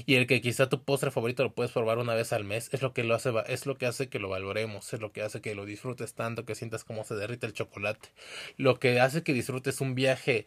y 0.07 0.15
el 0.15 0.27
que 0.27 0.41
quizá 0.41 0.69
tu 0.69 0.85
postre 0.85 1.11
favorito 1.11 1.43
lo 1.43 1.55
puedes 1.55 1.73
probar 1.73 1.99
una 1.99 2.15
vez 2.15 2.33
al 2.33 2.45
mes 2.45 2.71
es 2.73 2.83
lo 2.83 2.95
que 2.95 3.05
lo 3.05 3.15
hace 3.15 3.31
es 3.49 3.67
lo 3.67 3.77
que 3.77 3.87
hace 3.87 4.09
que 4.09 4.19
lo 4.19 4.29
valoremos 4.29 4.93
es 4.93 5.01
lo 5.01 5.13
que 5.13 5.23
hace 5.23 5.43
que 5.43 5.55
lo 5.55 5.67
disfrutes 5.67 6.15
tanto 6.15 6.47
que 6.47 6.55
sientas 6.55 6.85
cómo 6.85 7.05
se 7.05 7.15
derrite 7.15 7.47
el 7.47 7.53
chocolate 7.53 8.09
lo 8.57 8.79
que 8.79 9.01
hace 9.01 9.23
que 9.23 9.35
disfrutes 9.35 9.81
un 9.81 9.95
viaje 9.95 10.47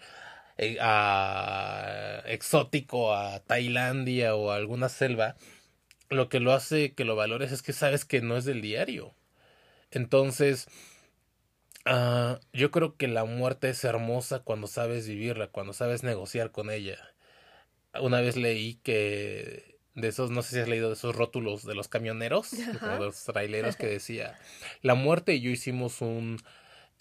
eh, 0.57 0.77
a, 0.79 2.23
exótico 2.25 3.13
a 3.13 3.39
Tailandia 3.41 4.35
o 4.35 4.51
a 4.51 4.55
alguna 4.55 4.89
selva 4.89 5.35
lo 6.15 6.29
que 6.29 6.39
lo 6.39 6.53
hace 6.53 6.93
que 6.93 7.05
lo 7.05 7.15
valores 7.15 7.51
es 7.51 7.61
que 7.61 7.73
sabes 7.73 8.05
que 8.05 8.21
no 8.21 8.37
es 8.37 8.45
del 8.45 8.61
diario. 8.61 9.13
Entonces, 9.91 10.67
uh, 11.85 12.37
yo 12.53 12.71
creo 12.71 12.97
que 12.97 13.07
la 13.07 13.25
muerte 13.25 13.69
es 13.69 13.83
hermosa 13.83 14.39
cuando 14.39 14.67
sabes 14.67 15.07
vivirla, 15.07 15.47
cuando 15.47 15.73
sabes 15.73 16.03
negociar 16.03 16.51
con 16.51 16.69
ella. 16.69 16.97
Una 17.99 18.19
vez 18.21 18.35
leí 18.35 18.75
que 18.83 19.75
de 19.95 20.09
esos, 20.09 20.29
no 20.29 20.41
sé 20.43 20.55
si 20.55 20.59
has 20.59 20.67
leído 20.67 20.89
de 20.89 20.95
esos 20.95 21.15
rótulos 21.15 21.65
de 21.65 21.75
los 21.75 21.87
camioneros, 21.87 22.51
de 22.51 22.99
los 22.99 23.23
traileros 23.23 23.77
que 23.77 23.87
decía, 23.87 24.37
la 24.81 24.95
muerte 24.95 25.35
y 25.35 25.41
yo 25.41 25.49
hicimos 25.49 26.01
un 26.01 26.41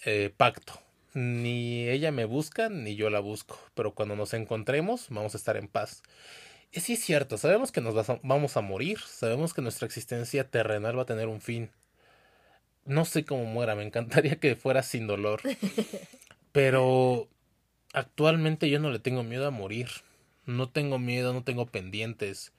eh, 0.04 0.32
pacto. 0.36 0.80
Ni 1.14 1.88
ella 1.88 2.10
me 2.10 2.24
busca, 2.24 2.68
ni 2.68 2.96
yo 2.96 3.08
la 3.08 3.20
busco, 3.20 3.58
pero 3.74 3.94
cuando 3.94 4.16
nos 4.16 4.34
encontremos 4.34 5.06
vamos 5.10 5.34
a 5.34 5.38
estar 5.38 5.56
en 5.56 5.68
paz. 5.68 6.02
Sí 6.76 6.94
es 6.94 7.04
cierto, 7.04 7.38
sabemos 7.38 7.70
que 7.70 7.80
nos 7.80 7.94
vamos 8.22 8.56
a 8.56 8.60
morir, 8.60 8.98
sabemos 8.98 9.54
que 9.54 9.62
nuestra 9.62 9.86
existencia 9.86 10.50
terrenal 10.50 10.98
va 10.98 11.02
a 11.02 11.06
tener 11.06 11.28
un 11.28 11.40
fin. 11.40 11.70
No 12.84 13.04
sé 13.04 13.24
cómo 13.24 13.44
muera, 13.44 13.74
me 13.74 13.84
encantaría 13.84 14.36
que 14.36 14.56
fuera 14.56 14.82
sin 14.82 15.06
dolor. 15.06 15.40
Pero 16.52 17.28
actualmente 17.92 18.68
yo 18.68 18.78
no 18.80 18.90
le 18.90 18.98
tengo 18.98 19.22
miedo 19.22 19.46
a 19.46 19.50
morir. 19.50 19.88
No 20.46 20.68
tengo 20.68 20.98
miedo, 20.98 21.32
no 21.32 21.44
tengo 21.44 21.66
pendientes. 21.66 22.52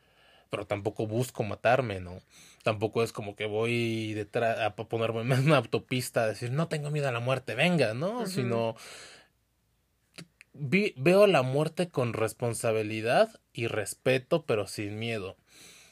Pero 0.49 0.65
tampoco 0.65 1.08
busco 1.08 1.43
matarme, 1.43 1.99
¿no? 1.99 2.21
Tampoco 2.63 3.04
es 3.04 3.12
como 3.12 3.36
que 3.36 3.45
voy 3.45 4.13
detrás 4.13 4.60
a 4.60 4.75
ponerme 4.75 5.21
en 5.21 5.45
una 5.45 5.58
autopista 5.58 6.23
a 6.23 6.28
decir, 6.28 6.51
no 6.51 6.67
tengo 6.67 6.89
miedo 6.89 7.10
a 7.10 7.12
la 7.12 7.19
muerte, 7.19 7.54
venga, 7.54 7.93
¿no? 7.93 8.25
Sino 8.25 8.75
veo 10.58 11.28
la 11.28 11.41
muerte 11.41 11.89
con 11.89 12.13
responsabilidad 12.13 13.39
y 13.54 13.68
respeto, 13.68 14.46
pero 14.46 14.68
sin 14.68 14.98
miedo. 14.98 15.38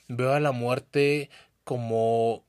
Veo 0.08 0.34
a 0.34 0.40
la 0.40 0.52
muerte 0.52 1.30
como 1.64 2.46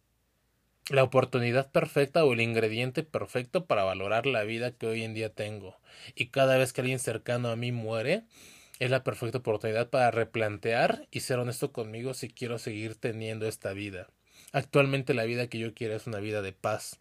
la 0.91 1.03
oportunidad 1.03 1.71
perfecta 1.71 2.25
o 2.25 2.33
el 2.33 2.41
ingrediente 2.41 3.03
perfecto 3.03 3.67
para 3.67 3.85
valorar 3.85 4.27
la 4.27 4.45
vida 4.45 4.73
que 4.73 4.87
hoy 4.87 5.03
en 5.03 5.15
día 5.15 5.31
tengo. 5.31 5.77
Y 6.15 6.29
cada 6.29 6.59
vez 6.59 6.73
que 6.73 6.83
alguien 6.83 6.99
cercano 6.99 7.49
a 7.49 7.57
mí 7.57 7.73
muere, 7.73 8.25
es 8.81 8.91
la 8.91 9.05
perfecta 9.05 9.39
oportunidad 9.39 9.89
para 9.89 10.11
replantear 10.11 11.07
y 11.11 11.21
ser 11.21 11.39
honesto 11.39 11.73
conmigo 11.73 12.13
si 12.13 12.29
quiero 12.29 12.59
seguir 12.59 12.97
teniendo 12.97 13.47
esta 13.47 13.73
vida. 13.73 14.09
Actualmente 14.53 15.15
la 15.15 15.25
vida 15.25 15.49
que 15.49 15.59
yo 15.59 15.75
quiero 15.75 15.95
es 15.95 16.07
una 16.07 16.19
vida 16.19 16.43
de 16.43 16.53
paz, 16.53 17.01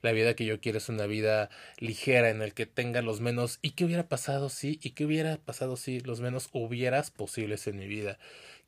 la 0.00 0.12
vida 0.12 0.34
que 0.34 0.44
yo 0.44 0.60
quiero 0.60 0.78
es 0.78 0.88
una 0.88 1.06
vida 1.06 1.50
ligera 1.78 2.30
en 2.30 2.42
el 2.42 2.54
que 2.54 2.66
tenga 2.66 3.02
los 3.02 3.20
menos 3.20 3.58
¿y 3.62 3.70
qué 3.70 3.84
hubiera 3.84 4.08
pasado 4.08 4.48
si? 4.48 4.78
¿y 4.82 4.90
qué 4.90 5.04
hubiera 5.04 5.36
pasado 5.38 5.76
si 5.76 6.00
los 6.00 6.20
menos 6.20 6.48
hubieras 6.52 7.10
posibles 7.10 7.66
en 7.66 7.78
mi 7.78 7.86
vida? 7.86 8.18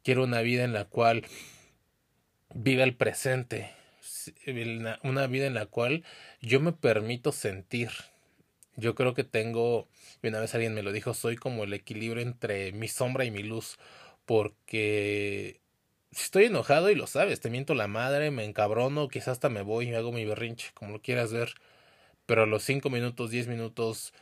Quiero 0.03 0.25
una 0.25 0.43
vida 0.43 0.65
en 0.65 0.73
la 0.73 0.85
cual 0.85 1.25
viva 2.55 2.85
el 2.85 2.95
presente, 2.95 3.71
una 5.03 5.27
vida 5.27 5.47
en 5.47 5.55
la 5.55 5.67
cual 5.67 6.05
yo 6.41 6.61
me 6.61 6.73
permito 6.73 7.33
sentir. 7.33 7.91
Yo 8.77 8.95
creo 8.95 9.15
que 9.15 9.25
tengo, 9.25 9.89
y 10.23 10.29
una 10.29 10.41
vez 10.41 10.55
alguien 10.55 10.75
me 10.75 10.83
lo 10.83 10.93
dijo, 10.93 11.15
soy 11.15 11.37
como 11.37 11.65
el 11.65 11.73
equilibrio 11.75 12.23
entre 12.23 12.73
mi 12.73 12.89
sombra 12.89 13.25
y 13.25 13.31
mi 13.31 13.43
luz, 13.43 13.79
porque 14.27 15.61
estoy 16.23 16.45
enojado 16.45 16.91
y 16.91 16.95
lo 16.95 17.07
sabes, 17.07 17.41
te 17.41 17.51
miento 17.51 17.75
la 17.75 17.89
madre, 17.89 18.31
me 18.31 18.45
encabrono, 18.45 19.09
quizás 19.09 19.29
hasta 19.29 19.49
me 19.49 19.63
voy 19.63 19.89
y 19.89 19.95
hago 19.95 20.13
mi 20.13 20.25
berrinche, 20.25 20.71
como 20.75 20.93
lo 20.93 21.03
quieras 21.03 21.33
ver. 21.33 21.55
Pero 22.27 22.45
a 22.45 22.47
los 22.47 22.63
cinco 22.63 22.91
minutos, 22.91 23.31
diez 23.31 23.49
minutos 23.49 24.13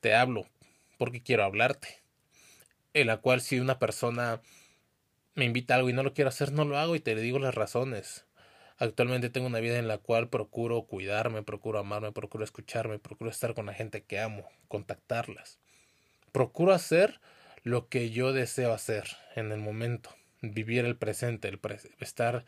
te 0.00 0.14
hablo, 0.14 0.46
porque 0.98 1.22
quiero 1.22 1.44
hablarte. 1.44 2.00
En 2.94 3.08
la 3.08 3.18
cual 3.18 3.40
si 3.40 3.60
una 3.60 3.78
persona 3.78 4.40
me 5.34 5.44
invita 5.44 5.74
a 5.74 5.76
algo 5.78 5.90
y 5.90 5.92
no 5.92 6.02
lo 6.02 6.14
quiero 6.14 6.28
hacer, 6.28 6.52
no 6.52 6.64
lo 6.64 6.78
hago 6.78 6.96
y 6.96 7.00
te 7.00 7.14
le 7.14 7.20
digo 7.20 7.38
las 7.38 7.54
razones. 7.54 8.24
Actualmente 8.78 9.30
tengo 9.30 9.46
una 9.46 9.60
vida 9.60 9.78
en 9.78 9.88
la 9.88 9.98
cual 9.98 10.28
procuro 10.28 10.82
cuidarme, 10.82 11.42
procuro 11.42 11.78
amarme, 11.78 12.12
procuro 12.12 12.44
escucharme, 12.44 12.98
procuro 12.98 13.30
estar 13.30 13.54
con 13.54 13.66
la 13.66 13.74
gente 13.74 14.02
que 14.02 14.20
amo, 14.20 14.48
contactarlas. 14.68 15.58
Procuro 16.32 16.72
hacer 16.72 17.20
lo 17.62 17.88
que 17.88 18.10
yo 18.10 18.32
deseo 18.32 18.72
hacer 18.72 19.16
en 19.34 19.52
el 19.52 19.60
momento 19.60 20.10
vivir 20.52 20.84
el 20.84 20.96
presente, 20.96 21.48
el 21.48 21.60
estar 22.00 22.44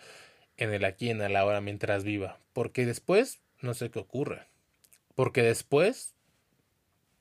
en 0.57 0.73
el 0.73 0.85
aquí, 0.85 1.11
en 1.11 1.21
el 1.21 1.37
ahora 1.37 1.61
mientras 1.61 2.05
viva. 2.05 2.39
Porque 2.53 2.87
después 2.87 3.41
no 3.61 3.75
sé 3.75 3.91
qué 3.91 3.99
ocurre. 3.99 4.47
Porque 5.15 5.43
después 5.43 6.15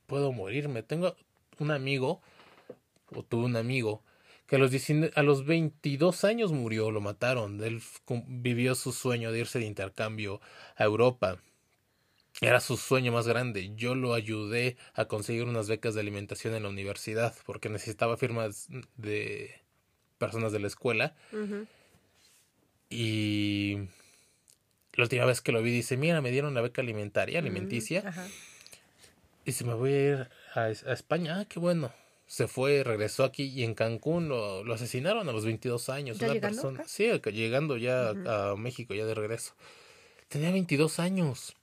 puedo 0.06 0.32
morirme. 0.32 0.82
Tengo 0.82 1.16
un 1.58 1.70
amigo, 1.70 2.20
o 3.14 3.22
tuve 3.22 3.44
un 3.44 3.56
amigo, 3.56 4.02
que 4.46 4.56
a 4.56 4.58
los, 4.58 4.72
a 5.14 5.22
los 5.22 5.46
22 5.46 6.24
años 6.24 6.52
murió, 6.52 6.90
lo 6.90 7.00
mataron. 7.00 7.62
Él 7.62 7.82
vivió 8.26 8.74
su 8.74 8.92
sueño 8.92 9.30
de 9.30 9.40
irse 9.40 9.58
de 9.58 9.66
intercambio 9.66 10.40
a 10.76 10.84
Europa. 10.84 11.38
Era 12.40 12.60
su 12.60 12.76
sueño 12.76 13.12
más 13.12 13.26
grande. 13.26 13.74
Yo 13.74 13.94
lo 13.94 14.14
ayudé 14.14 14.76
a 14.94 15.06
conseguir 15.06 15.44
unas 15.44 15.68
becas 15.68 15.94
de 15.94 16.00
alimentación 16.00 16.54
en 16.54 16.62
la 16.62 16.68
universidad 16.68 17.34
porque 17.44 17.68
necesitaba 17.68 18.16
firmas 18.16 18.68
de 18.96 19.60
personas 20.18 20.52
de 20.52 20.60
la 20.60 20.66
escuela. 20.66 21.14
Y 22.90 23.76
la 24.94 25.04
última 25.04 25.24
vez 25.24 25.40
que 25.40 25.52
lo 25.52 25.62
vi 25.62 25.70
dice, 25.70 25.96
mira, 25.96 26.20
me 26.20 26.30
dieron 26.30 26.54
la 26.54 26.60
beca 26.60 26.82
alimentaria, 26.82 27.38
alimenticia. 27.38 28.12
Y 29.44 29.52
se 29.52 29.64
me 29.64 29.74
voy 29.74 29.92
a 29.92 30.10
ir 30.10 30.28
a, 30.54 30.70
España. 30.70 31.40
Ah, 31.40 31.44
qué 31.46 31.58
bueno. 31.58 31.92
Se 32.26 32.46
fue, 32.46 32.84
regresó 32.84 33.24
aquí 33.24 33.44
y 33.44 33.64
en 33.64 33.74
Cancún 33.74 34.28
lo, 34.28 34.62
lo 34.62 34.74
asesinaron 34.74 35.28
a 35.28 35.32
los 35.32 35.46
22 35.46 35.88
años. 35.88 36.20
una 36.20 36.34
persona, 36.40 36.84
sí, 36.86 37.08
llegando 37.32 37.78
ya 37.78 38.10
a 38.10 38.54
México, 38.56 38.92
ya 38.94 39.06
de 39.06 39.14
regreso. 39.14 39.54
Tenía 40.28 40.50
22 40.50 40.98
años. 40.98 41.56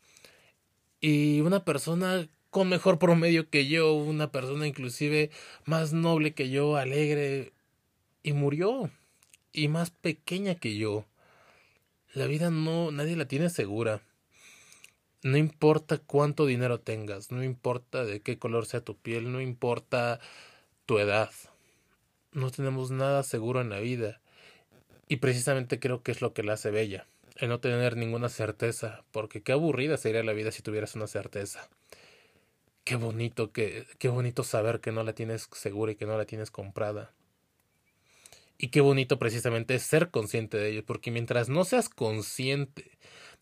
Y 1.01 1.41
una 1.41 1.63
persona 1.63 2.27
con 2.49 2.69
mejor 2.69 2.97
promedio 2.99 3.49
que 3.49 3.67
yo, 3.67 3.93
una 3.93 4.31
persona 4.31 4.65
inclusive 4.65 5.29
más 5.65 5.91
noble 5.91 6.33
que 6.33 6.49
yo, 6.49 6.77
alegre, 6.77 7.51
y 8.25 8.33
murió. 8.33 8.89
Y 9.53 9.67
más 9.67 9.91
pequeña 9.91 10.55
que 10.55 10.75
yo. 10.75 11.05
La 12.13 12.25
vida 12.25 12.49
no, 12.49 12.91
nadie 12.91 13.15
la 13.15 13.27
tiene 13.27 13.51
segura. 13.51 14.01
No 15.21 15.37
importa 15.37 15.99
cuánto 15.99 16.47
dinero 16.47 16.79
tengas, 16.79 17.31
no 17.31 17.43
importa 17.43 18.03
de 18.03 18.21
qué 18.21 18.37
color 18.39 18.65
sea 18.65 18.81
tu 18.81 18.97
piel, 18.97 19.31
no 19.31 19.41
importa 19.41 20.19
tu 20.87 20.97
edad. 20.97 21.29
No 22.31 22.49
tenemos 22.49 22.89
nada 22.89 23.21
seguro 23.21 23.61
en 23.61 23.69
la 23.69 23.79
vida. 23.79 24.21
Y 25.07 25.17
precisamente 25.17 25.79
creo 25.79 26.01
que 26.01 26.11
es 26.11 26.21
lo 26.21 26.33
que 26.33 26.43
la 26.43 26.53
hace 26.53 26.71
bella. 26.71 27.05
El 27.35 27.49
no 27.49 27.59
tener 27.59 27.95
ninguna 27.95 28.29
certeza. 28.29 29.03
Porque 29.11 29.43
qué 29.43 29.51
aburrida 29.51 29.97
sería 29.97 30.23
la 30.23 30.33
vida 30.33 30.51
si 30.51 30.63
tuvieras 30.63 30.95
una 30.95 31.05
certeza. 31.05 31.69
Qué 32.83 32.95
bonito, 32.95 33.51
que, 33.51 33.85
qué 33.99 34.09
bonito 34.09 34.43
saber 34.43 34.79
que 34.79 34.91
no 34.91 35.03
la 35.03 35.13
tienes 35.13 35.47
segura 35.51 35.91
y 35.91 35.95
que 35.95 36.07
no 36.07 36.17
la 36.17 36.25
tienes 36.25 36.49
comprada. 36.49 37.13
Y 38.57 38.69
qué 38.69 38.81
bonito 38.81 39.19
precisamente 39.19 39.75
es 39.75 39.83
ser 39.83 40.11
consciente 40.11 40.57
de 40.57 40.69
ello, 40.69 40.85
porque 40.85 41.11
mientras 41.11 41.49
no 41.49 41.65
seas 41.65 41.89
consciente 41.89 42.91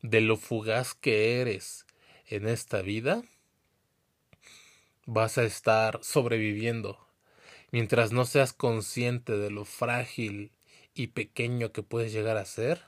de 0.02 0.22
lo 0.22 0.38
fugaz 0.38 0.96
que 0.96 1.40
eres 1.40 1.86
en 2.28 2.48
esta 2.48 2.82
vida, 2.82 3.24
vas 5.06 5.38
a 5.38 5.44
estar 5.44 6.00
sobreviviendo. 6.04 7.00
Mientras 7.72 8.12
no 8.12 8.26
seas 8.26 8.54
consciente 8.54 9.38
de 9.38 9.52
lo 9.52 9.66
frágil 9.66 10.52
y 10.94 11.08
pequeño 11.08 11.72
que 11.72 11.84
puedes 11.84 12.12
llegar 12.12 12.38
a 12.38 12.46
ser, 12.46 12.82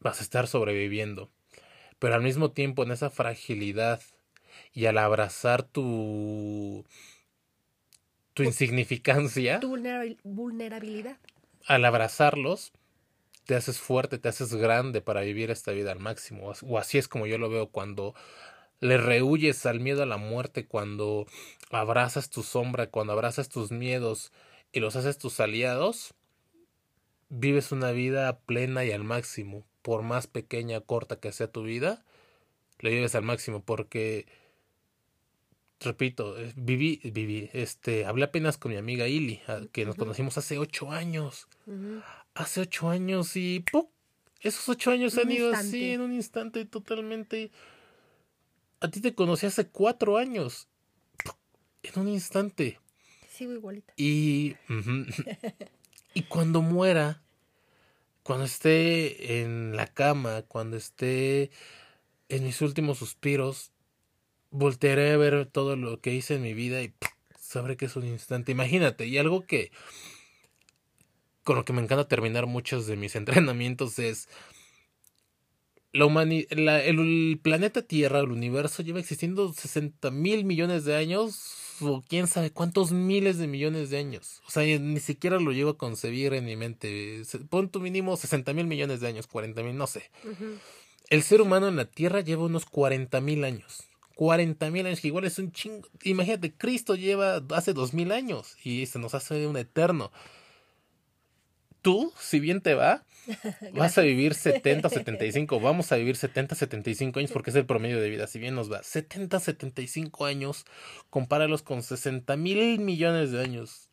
vas 0.00 0.20
a 0.20 0.22
estar 0.22 0.46
sobreviviendo. 0.46 1.30
Pero 1.98 2.14
al 2.14 2.22
mismo 2.22 2.52
tiempo 2.52 2.82
en 2.82 2.90
esa 2.90 3.10
fragilidad 3.10 4.02
y 4.72 4.86
al 4.86 4.98
abrazar 4.98 5.62
tu 5.62 6.84
tu 8.36 8.42
insignificancia, 8.42 9.60
tu 9.60 9.78
vulnerabilidad. 10.24 11.16
Al 11.66 11.86
abrazarlos, 11.86 12.70
te 13.46 13.54
haces 13.54 13.78
fuerte, 13.78 14.18
te 14.18 14.28
haces 14.28 14.54
grande 14.54 15.00
para 15.00 15.22
vivir 15.22 15.50
esta 15.50 15.72
vida 15.72 15.90
al 15.90 16.00
máximo. 16.00 16.52
O 16.62 16.78
así 16.78 16.98
es 16.98 17.08
como 17.08 17.26
yo 17.26 17.38
lo 17.38 17.48
veo 17.48 17.68
cuando 17.68 18.14
le 18.78 18.98
rehuyes 18.98 19.64
al 19.64 19.80
miedo 19.80 20.02
a 20.02 20.06
la 20.06 20.18
muerte, 20.18 20.66
cuando 20.66 21.26
abrazas 21.70 22.28
tu 22.28 22.42
sombra, 22.42 22.90
cuando 22.90 23.14
abrazas 23.14 23.48
tus 23.48 23.70
miedos 23.70 24.32
y 24.70 24.80
los 24.80 24.96
haces 24.96 25.16
tus 25.16 25.40
aliados, 25.40 26.12
vives 27.30 27.72
una 27.72 27.90
vida 27.92 28.40
plena 28.40 28.84
y 28.84 28.92
al 28.92 29.02
máximo. 29.02 29.64
Por 29.80 30.02
más 30.02 30.26
pequeña, 30.26 30.82
corta 30.82 31.16
que 31.20 31.32
sea 31.32 31.50
tu 31.50 31.62
vida, 31.62 32.04
le 32.80 32.90
vives 32.90 33.14
al 33.14 33.22
máximo 33.22 33.64
porque 33.64 34.26
repito, 35.80 36.38
eh, 36.38 36.52
viví, 36.56 37.00
viví, 37.04 37.50
este, 37.52 38.06
hablé 38.06 38.24
apenas 38.24 38.58
con 38.58 38.72
mi 38.72 38.78
amiga 38.78 39.08
Ili, 39.08 39.40
que 39.72 39.84
nos 39.84 39.96
conocimos 39.96 40.38
hace 40.38 40.58
ocho 40.58 40.90
años. 40.90 41.48
Hace 42.34 42.60
ocho 42.60 42.88
años 42.88 43.36
y 43.36 43.60
¡pum! 43.60 43.86
Esos 44.40 44.68
ocho 44.68 44.90
años 44.90 45.16
han 45.18 45.30
ido 45.30 45.52
así 45.52 45.90
en 45.90 46.02
un 46.02 46.12
instante 46.12 46.64
totalmente. 46.64 47.50
A 48.80 48.90
ti 48.90 49.00
te 49.00 49.14
conocí 49.14 49.46
hace 49.46 49.66
cuatro 49.66 50.18
años. 50.18 50.68
En 51.82 52.00
un 52.00 52.08
instante. 52.08 52.78
Sigo 53.30 53.52
igualita. 53.52 53.92
Y. 53.96 54.54
y 56.14 56.22
cuando 56.22 56.62
muera, 56.62 57.22
cuando 58.22 58.44
esté 58.44 59.40
en 59.40 59.76
la 59.76 59.86
cama, 59.86 60.42
cuando 60.42 60.76
esté 60.76 61.50
en 62.28 62.44
mis 62.44 62.60
últimos 62.60 62.98
suspiros, 62.98 63.72
voltearé 64.50 65.12
a 65.12 65.16
ver 65.16 65.46
todo 65.46 65.76
lo 65.76 66.00
que 66.00 66.14
hice 66.14 66.36
en 66.36 66.42
mi 66.42 66.54
vida 66.54 66.82
y 66.82 66.92
sabré 67.38 67.76
que 67.76 67.86
es 67.86 67.96
un 67.96 68.06
instante. 68.06 68.52
Imagínate, 68.52 69.06
y 69.06 69.18
algo 69.18 69.46
que 69.46 69.70
con 71.44 71.56
lo 71.56 71.64
que 71.64 71.72
me 71.72 71.80
encanta 71.80 72.08
terminar 72.08 72.46
muchos 72.46 72.86
de 72.86 72.96
mis 72.96 73.14
entrenamientos 73.16 73.98
es 73.98 74.28
la 75.92 76.04
humanidad, 76.04 76.48
el 76.84 77.40
planeta 77.42 77.82
Tierra, 77.82 78.20
el 78.20 78.30
universo 78.30 78.82
lleva 78.82 79.00
existiendo 79.00 79.52
60 79.52 80.10
mil 80.10 80.44
millones 80.44 80.84
de 80.84 80.96
años 80.96 81.56
o 81.80 82.02
quién 82.06 82.26
sabe 82.26 82.50
cuántos 82.50 82.92
miles 82.92 83.38
de 83.38 83.46
millones 83.46 83.90
de 83.90 83.98
años. 83.98 84.42
O 84.46 84.50
sea, 84.50 84.62
ni 84.78 85.00
siquiera 85.00 85.38
lo 85.38 85.52
llevo 85.52 85.70
a 85.70 85.78
concebir 85.78 86.34
en 86.34 86.44
mi 86.44 86.56
mente. 86.56 87.22
Pon 87.48 87.70
tu 87.70 87.80
mínimo 87.80 88.16
60 88.16 88.52
mil 88.52 88.66
millones 88.66 89.00
de 89.00 89.08
años, 89.08 89.26
40 89.26 89.62
mil, 89.62 89.76
no 89.76 89.86
sé. 89.86 90.10
El 91.08 91.22
ser 91.22 91.40
humano 91.40 91.68
en 91.68 91.76
la 91.76 91.86
Tierra 91.86 92.20
lleva 92.20 92.44
unos 92.44 92.66
40 92.66 93.20
mil 93.20 93.44
años. 93.44 93.88
40 94.16 94.70
mil 94.70 94.86
años, 94.86 95.00
que 95.00 95.08
igual 95.08 95.26
es 95.26 95.38
un 95.38 95.52
chingo. 95.52 95.86
Imagínate, 96.02 96.52
Cristo 96.52 96.94
lleva 96.94 97.42
hace 97.50 97.74
dos 97.74 97.92
mil 97.92 98.12
años 98.12 98.56
y 98.64 98.86
se 98.86 98.98
nos 98.98 99.14
hace 99.14 99.46
un 99.46 99.58
eterno. 99.58 100.10
Tú, 101.82 102.12
si 102.18 102.40
bien 102.40 102.62
te 102.62 102.74
va, 102.74 103.04
vas 103.74 103.98
a 103.98 104.00
vivir 104.00 104.32
70, 104.32 104.88
75, 104.88 105.60
vamos 105.60 105.92
a 105.92 105.96
vivir 105.96 106.16
70, 106.16 106.54
75 106.54 107.18
años 107.18 107.30
porque 107.30 107.50
es 107.50 107.56
el 107.56 107.66
promedio 107.66 108.00
de 108.00 108.08
vida, 108.08 108.26
si 108.26 108.38
bien 108.38 108.54
nos 108.54 108.72
va. 108.72 108.82
70, 108.82 109.38
75 109.38 110.24
años, 110.24 110.64
compáralos 111.10 111.62
con 111.62 111.82
60 111.82 112.36
mil 112.38 112.78
millones 112.78 113.32
de 113.32 113.42
años. 113.42 113.90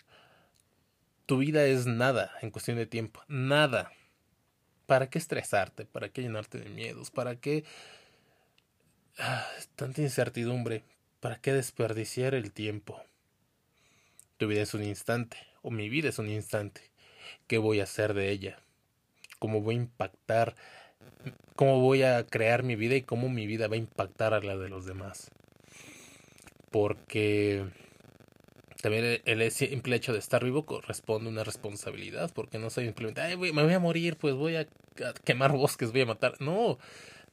Tu 1.26 1.38
vida 1.38 1.66
es 1.66 1.86
nada 1.86 2.32
en 2.42 2.50
cuestión 2.50 2.78
de 2.78 2.86
tiempo, 2.86 3.22
nada. 3.28 3.92
¿Para 4.86 5.10
qué 5.10 5.20
estresarte? 5.20 5.86
¿Para 5.86 6.08
qué 6.08 6.22
llenarte 6.22 6.60
de 6.60 6.70
miedos? 6.70 7.12
¿Para 7.12 7.36
qué 7.36 7.66
Ah, 9.20 9.48
tanta 9.76 10.02
incertidumbre. 10.02 10.84
¿Para 11.20 11.40
qué 11.40 11.54
desperdiciar 11.54 12.34
el 12.34 12.52
tiempo? 12.52 13.00
Tu 14.38 14.48
vida 14.48 14.62
es 14.62 14.74
un 14.74 14.84
instante, 14.84 15.38
o 15.62 15.70
mi 15.70 15.88
vida 15.88 16.10
es 16.10 16.20
un 16.20 16.30
instante. 16.30 16.82
¿Qué 17.48 17.60
voy 17.60 17.80
a 17.80 17.84
hacer 17.84 18.14
de 18.14 18.32
ella? 18.32 18.60
¿Cómo 19.40 19.62
voy 19.62 19.76
a 19.76 19.80
impactar? 19.80 20.56
¿Cómo 21.56 21.80
voy 21.80 22.04
a 22.04 22.26
crear 22.26 22.64
mi 22.64 22.76
vida 22.76 22.96
y 22.96 23.04
cómo 23.04 23.30
mi 23.30 23.46
vida 23.46 23.68
va 23.68 23.76
a 23.76 23.78
impactar 23.78 24.34
a 24.34 24.42
la 24.42 24.58
de 24.58 24.70
los 24.70 24.86
demás? 24.86 25.30
Porque 26.72 27.66
también 28.82 29.22
el 29.26 29.52
simple 29.52 29.96
hecho 29.96 30.12
de 30.12 30.20
estar 30.20 30.44
vivo 30.44 30.66
corresponde 30.66 31.30
a 31.30 31.32
una 31.32 31.44
responsabilidad, 31.44 32.32
porque 32.34 32.58
no 32.58 32.72
soy 32.72 32.86
simplemente, 32.86 33.38
me 33.38 33.52
voy 33.52 33.74
a 33.74 33.80
morir, 33.80 34.18
pues 34.18 34.34
voy 34.34 34.56
a 34.56 34.68
quemar 35.24 35.52
bosques, 35.52 35.92
voy 35.92 36.02
a 36.02 36.08
matar. 36.08 36.42
No, 36.42 36.80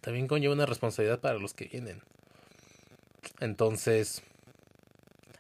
también 0.01 0.27
conlleva 0.27 0.55
una 0.55 0.67
responsabilidad 0.67 1.21
para 1.21 1.39
los 1.39 1.55
que 1.55 1.67
vienen. 1.67 2.03
Entonces, 3.41 4.23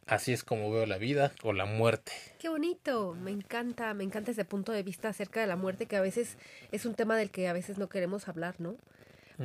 así 0.07 0.33
es 0.33 0.45
como 0.45 0.71
veo 0.71 0.87
la 0.87 0.99
vida 0.99 1.33
o 1.43 1.53
la 1.53 1.67
muerte. 1.67 2.13
Qué 2.39 2.49
bonito, 2.49 3.15
me 3.15 3.31
encanta, 3.31 3.95
me 3.95 4.05
encanta 4.05 4.33
ese 4.33 4.45
punto 4.45 4.73
de 4.73 4.83
vista 4.83 5.09
acerca 5.09 5.41
de 5.41 5.47
la 5.47 5.57
muerte 5.57 5.87
que 5.87 5.97
a 5.97 6.01
veces 6.01 6.37
es 6.73 6.85
un 6.87 6.95
tema 6.95 7.17
del 7.17 7.31
que 7.31 7.49
a 7.49 7.53
veces 7.53 7.79
no 7.79 7.89
queremos 7.89 8.29
hablar, 8.29 8.57
¿no? 8.59 8.77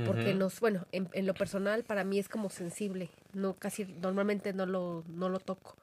Porque 0.05 0.33
nos, 0.33 0.59
bueno, 0.59 0.85
en, 0.91 1.25
lo 1.25 1.33
personal 1.33 1.85
para 1.85 2.03
mí 2.03 2.19
es 2.19 2.27
como 2.27 2.49
sensible, 2.49 3.09
no 3.31 3.53
casi 3.53 3.85
normalmente 3.85 4.51
no 4.51 4.65
lo, 4.65 5.05
no 5.07 5.29
lo 5.29 5.39
toco. 5.39 5.77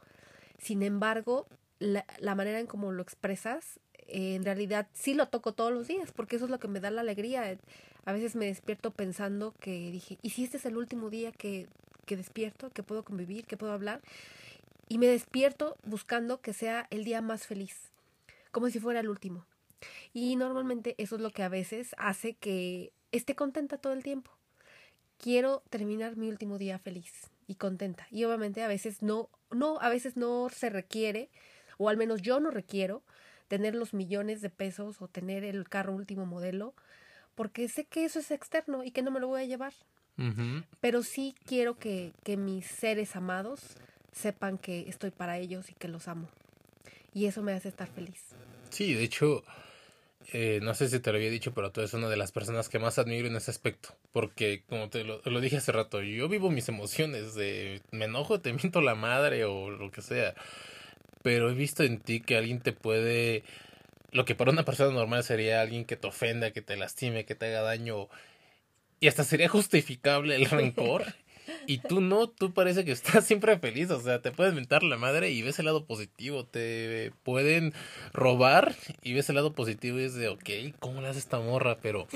Sin 0.58 0.82
embargo, 0.82 1.46
la, 1.78 2.04
la 2.18 2.34
manera 2.34 2.60
en 2.60 2.66
cómo 2.66 2.92
lo 2.92 3.02
expresas, 3.02 3.80
en 4.08 4.44
realidad 4.44 4.88
sí 4.92 5.14
lo 5.14 5.28
toco 5.28 5.52
todos 5.52 5.72
los 5.72 5.88
días, 5.88 6.12
porque 6.12 6.36
eso 6.36 6.46
es 6.46 6.50
lo 6.50 6.58
que 6.58 6.68
me 6.68 6.80
da 6.80 6.90
la 6.90 7.00
alegría. 7.00 7.58
A 8.04 8.12
veces 8.12 8.36
me 8.36 8.46
despierto 8.46 8.90
pensando 8.90 9.54
que 9.60 9.90
dije, 9.90 10.18
¿y 10.22 10.30
si 10.30 10.44
este 10.44 10.56
es 10.56 10.66
el 10.66 10.76
último 10.76 11.10
día 11.10 11.32
que, 11.32 11.68
que 12.06 12.16
despierto, 12.16 12.70
que 12.70 12.82
puedo 12.82 13.04
convivir, 13.04 13.46
que 13.46 13.56
puedo 13.56 13.72
hablar? 13.72 14.00
Y 14.88 14.98
me 14.98 15.06
despierto 15.06 15.76
buscando 15.84 16.40
que 16.40 16.52
sea 16.52 16.86
el 16.90 17.04
día 17.04 17.22
más 17.22 17.46
feliz, 17.46 17.92
como 18.50 18.68
si 18.68 18.78
fuera 18.80 19.00
el 19.00 19.08
último. 19.08 19.46
Y 20.12 20.36
normalmente 20.36 20.94
eso 20.98 21.16
es 21.16 21.22
lo 21.22 21.30
que 21.30 21.42
a 21.42 21.48
veces 21.48 21.94
hace 21.98 22.34
que 22.34 22.92
esté 23.10 23.34
contenta 23.34 23.78
todo 23.78 23.92
el 23.92 24.02
tiempo. 24.02 24.30
Quiero 25.18 25.62
terminar 25.70 26.16
mi 26.16 26.28
último 26.28 26.58
día 26.58 26.78
feliz 26.78 27.30
y 27.46 27.54
contenta. 27.54 28.06
Y 28.10 28.24
obviamente 28.24 28.62
a 28.62 28.68
veces 28.68 29.02
no, 29.02 29.28
no, 29.50 29.80
a 29.80 29.88
veces 29.88 30.16
no 30.16 30.48
se 30.48 30.70
requiere, 30.70 31.30
o 31.78 31.88
al 31.88 31.96
menos 31.96 32.22
yo 32.22 32.40
no 32.40 32.50
requiero, 32.50 33.02
tener 33.52 33.74
los 33.74 33.92
millones 33.92 34.40
de 34.40 34.48
pesos 34.48 35.02
o 35.02 35.08
tener 35.08 35.44
el 35.44 35.68
carro 35.68 35.92
último 35.92 36.24
modelo 36.24 36.72
porque 37.34 37.68
sé 37.68 37.84
que 37.84 38.06
eso 38.06 38.18
es 38.18 38.30
externo 38.30 38.82
y 38.82 38.92
que 38.92 39.02
no 39.02 39.10
me 39.10 39.20
lo 39.20 39.28
voy 39.28 39.42
a 39.42 39.44
llevar. 39.44 39.74
Pero 40.80 41.02
sí 41.02 41.34
quiero 41.44 41.78
que, 41.78 42.14
que 42.24 42.38
mis 42.38 42.64
seres 42.64 43.14
amados 43.14 43.60
sepan 44.10 44.56
que 44.56 44.88
estoy 44.88 45.10
para 45.10 45.36
ellos 45.36 45.68
y 45.68 45.74
que 45.74 45.88
los 45.88 46.08
amo. 46.08 46.30
Y 47.12 47.26
eso 47.26 47.42
me 47.42 47.52
hace 47.52 47.68
estar 47.68 47.88
feliz. 47.88 48.24
Sí, 48.70 48.94
de 48.94 49.02
hecho, 49.02 49.44
eh, 50.32 50.60
no 50.62 50.72
sé 50.72 50.88
si 50.88 50.98
te 50.98 51.12
lo 51.12 51.18
había 51.18 51.28
dicho, 51.28 51.52
pero 51.52 51.72
tú 51.72 51.82
eres 51.82 51.92
una 51.92 52.08
de 52.08 52.16
las 52.16 52.32
personas 52.32 52.70
que 52.70 52.78
más 52.78 52.98
admiro 52.98 53.28
en 53.28 53.36
ese 53.36 53.50
aspecto. 53.50 53.90
Porque, 54.12 54.62
como 54.66 54.88
te 54.88 55.04
lo, 55.04 55.20
lo, 55.26 55.40
dije 55.42 55.58
hace 55.58 55.72
rato, 55.72 56.00
yo 56.00 56.26
vivo 56.30 56.50
mis 56.50 56.70
emociones 56.70 57.34
de 57.34 57.82
me 57.90 58.06
enojo, 58.06 58.40
te 58.40 58.50
miento 58.54 58.80
la 58.80 58.94
madre 58.94 59.44
o 59.44 59.68
lo 59.68 59.90
que 59.90 60.00
sea. 60.00 60.34
Pero 61.22 61.50
he 61.50 61.54
visto 61.54 61.82
en 61.82 62.00
ti 62.00 62.20
que 62.20 62.36
alguien 62.36 62.60
te 62.60 62.72
puede 62.72 63.44
lo 64.12 64.26
que 64.26 64.34
para 64.34 64.50
una 64.50 64.64
persona 64.64 64.92
normal 64.92 65.24
sería 65.24 65.60
alguien 65.62 65.84
que 65.84 65.96
te 65.96 66.06
ofenda, 66.06 66.52
que 66.52 66.62
te 66.62 66.76
lastime, 66.76 67.24
que 67.24 67.34
te 67.34 67.46
haga 67.46 67.62
daño. 67.62 68.08
Y 69.00 69.08
hasta 69.08 69.24
sería 69.24 69.48
justificable 69.48 70.36
el 70.36 70.46
rencor. 70.46 71.14
Y 71.66 71.78
tú 71.78 72.00
no, 72.00 72.28
tú 72.28 72.52
parece 72.52 72.84
que 72.84 72.92
estás 72.92 73.24
siempre 73.26 73.58
feliz, 73.58 73.90
o 73.90 74.00
sea, 74.00 74.20
te 74.20 74.30
pueden 74.30 74.54
mentar 74.54 74.82
la 74.82 74.96
madre 74.96 75.30
y 75.30 75.42
ves 75.42 75.58
el 75.58 75.64
lado 75.64 75.86
positivo, 75.86 76.44
te 76.44 77.12
pueden 77.24 77.72
robar 78.12 78.76
y 79.02 79.14
ves 79.14 79.28
el 79.28 79.36
lado 79.36 79.52
positivo 79.52 79.98
y 79.98 80.04
es 80.04 80.14
de, 80.14 80.28
ok, 80.28 80.76
¿cómo 80.78 81.00
le 81.00 81.08
hace 81.08 81.18
esta 81.18 81.40
morra? 81.40 81.78
Pero 81.82 82.06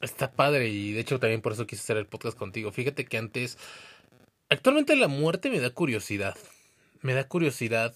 está 0.00 0.32
padre 0.32 0.68
y 0.68 0.92
de 0.92 1.00
hecho 1.00 1.20
también 1.20 1.40
por 1.40 1.52
eso 1.52 1.66
quise 1.66 1.82
hacer 1.82 1.98
el 1.98 2.06
podcast 2.06 2.36
contigo. 2.36 2.72
Fíjate 2.72 3.04
que 3.04 3.18
antes, 3.18 3.58
actualmente 4.48 4.96
la 4.96 5.08
muerte 5.08 5.50
me 5.50 5.60
da 5.60 5.70
curiosidad, 5.70 6.36
me 7.02 7.14
da 7.14 7.28
curiosidad 7.28 7.94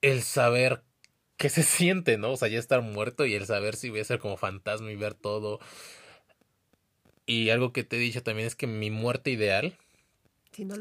el 0.00 0.22
saber 0.22 0.82
qué 1.36 1.48
se 1.48 1.62
siente, 1.62 2.18
¿no? 2.18 2.32
O 2.32 2.36
sea, 2.36 2.48
ya 2.48 2.58
estar 2.58 2.82
muerto 2.82 3.24
y 3.24 3.34
el 3.34 3.46
saber 3.46 3.76
si 3.76 3.90
voy 3.90 4.00
a 4.00 4.04
ser 4.04 4.18
como 4.18 4.36
fantasma 4.36 4.90
y 4.90 4.96
ver 4.96 5.14
todo. 5.14 5.60
Y 7.26 7.50
algo 7.50 7.72
que 7.72 7.84
te 7.84 7.96
he 7.96 8.00
dicho 8.00 8.22
también 8.22 8.46
es 8.48 8.56
que 8.56 8.66
mi 8.66 8.90
muerte 8.90 9.30
ideal 9.30 9.76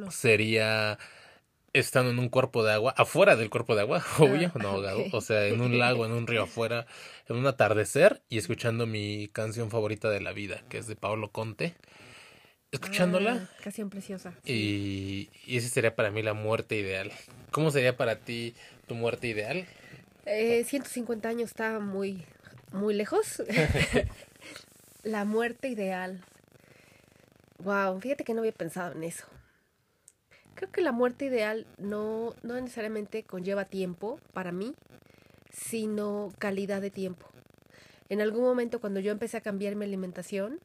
sería 0.09 0.97
estando 1.73 2.11
en 2.11 2.19
un 2.19 2.29
cuerpo 2.29 2.63
de 2.63 2.73
agua, 2.73 2.93
afuera 2.97 3.35
del 3.35 3.49
cuerpo 3.49 3.75
de 3.75 3.81
agua, 3.81 4.03
obvio, 4.19 4.51
no 4.55 4.69
ahogado, 4.69 5.03
o 5.11 5.21
sea, 5.21 5.45
en 5.45 5.61
un 5.61 5.77
lago, 5.77 6.05
en 6.05 6.11
un 6.11 6.25
río 6.25 6.43
afuera, 6.43 6.87
en 7.27 7.35
un 7.35 7.45
atardecer 7.45 8.23
y 8.29 8.37
escuchando 8.37 8.87
mi 8.87 9.27
canción 9.27 9.69
favorita 9.69 10.09
de 10.09 10.21
la 10.21 10.33
vida, 10.33 10.63
que 10.69 10.79
es 10.79 10.87
de 10.87 10.95
Paolo 10.95 11.31
Conte. 11.31 11.75
Escuchándola. 12.71 13.33
Ah, 13.33 13.61
canción 13.63 13.89
preciosa. 13.89 14.33
Y, 14.45 15.29
y 15.45 15.57
esa 15.57 15.69
sería 15.69 15.95
para 15.95 16.11
mí 16.11 16.21
la 16.21 16.33
muerte 16.33 16.75
ideal. 16.75 17.11
¿Cómo 17.51 17.71
sería 17.71 17.95
para 17.95 18.17
ti 18.17 18.55
tu 18.87 18.95
muerte 18.95 19.27
ideal? 19.27 19.65
Eh, 20.25 20.65
150 20.65 21.29
años 21.29 21.49
está 21.49 21.79
muy, 21.79 22.23
muy 22.73 22.93
lejos. 22.93 23.41
la 25.03 25.23
muerte 25.23 25.69
ideal. 25.69 26.21
Wow, 27.59 27.99
fíjate 28.01 28.23
que 28.23 28.33
no 28.33 28.41
había 28.41 28.51
pensado 28.51 28.93
en 28.93 29.03
eso. 29.03 29.25
Creo 30.55 30.71
que 30.71 30.81
la 30.81 30.91
muerte 30.91 31.25
ideal 31.25 31.65
no, 31.77 32.35
no 32.43 32.59
necesariamente 32.59 33.23
conlleva 33.23 33.65
tiempo 33.65 34.19
para 34.33 34.51
mí, 34.51 34.73
sino 35.51 36.33
calidad 36.39 36.81
de 36.81 36.91
tiempo. 36.91 37.27
En 38.09 38.21
algún 38.21 38.43
momento 38.43 38.81
cuando 38.81 38.99
yo 38.99 39.11
empecé 39.11 39.37
a 39.37 39.41
cambiar 39.41 39.75
mi 39.75 39.85
alimentación, 39.85 40.59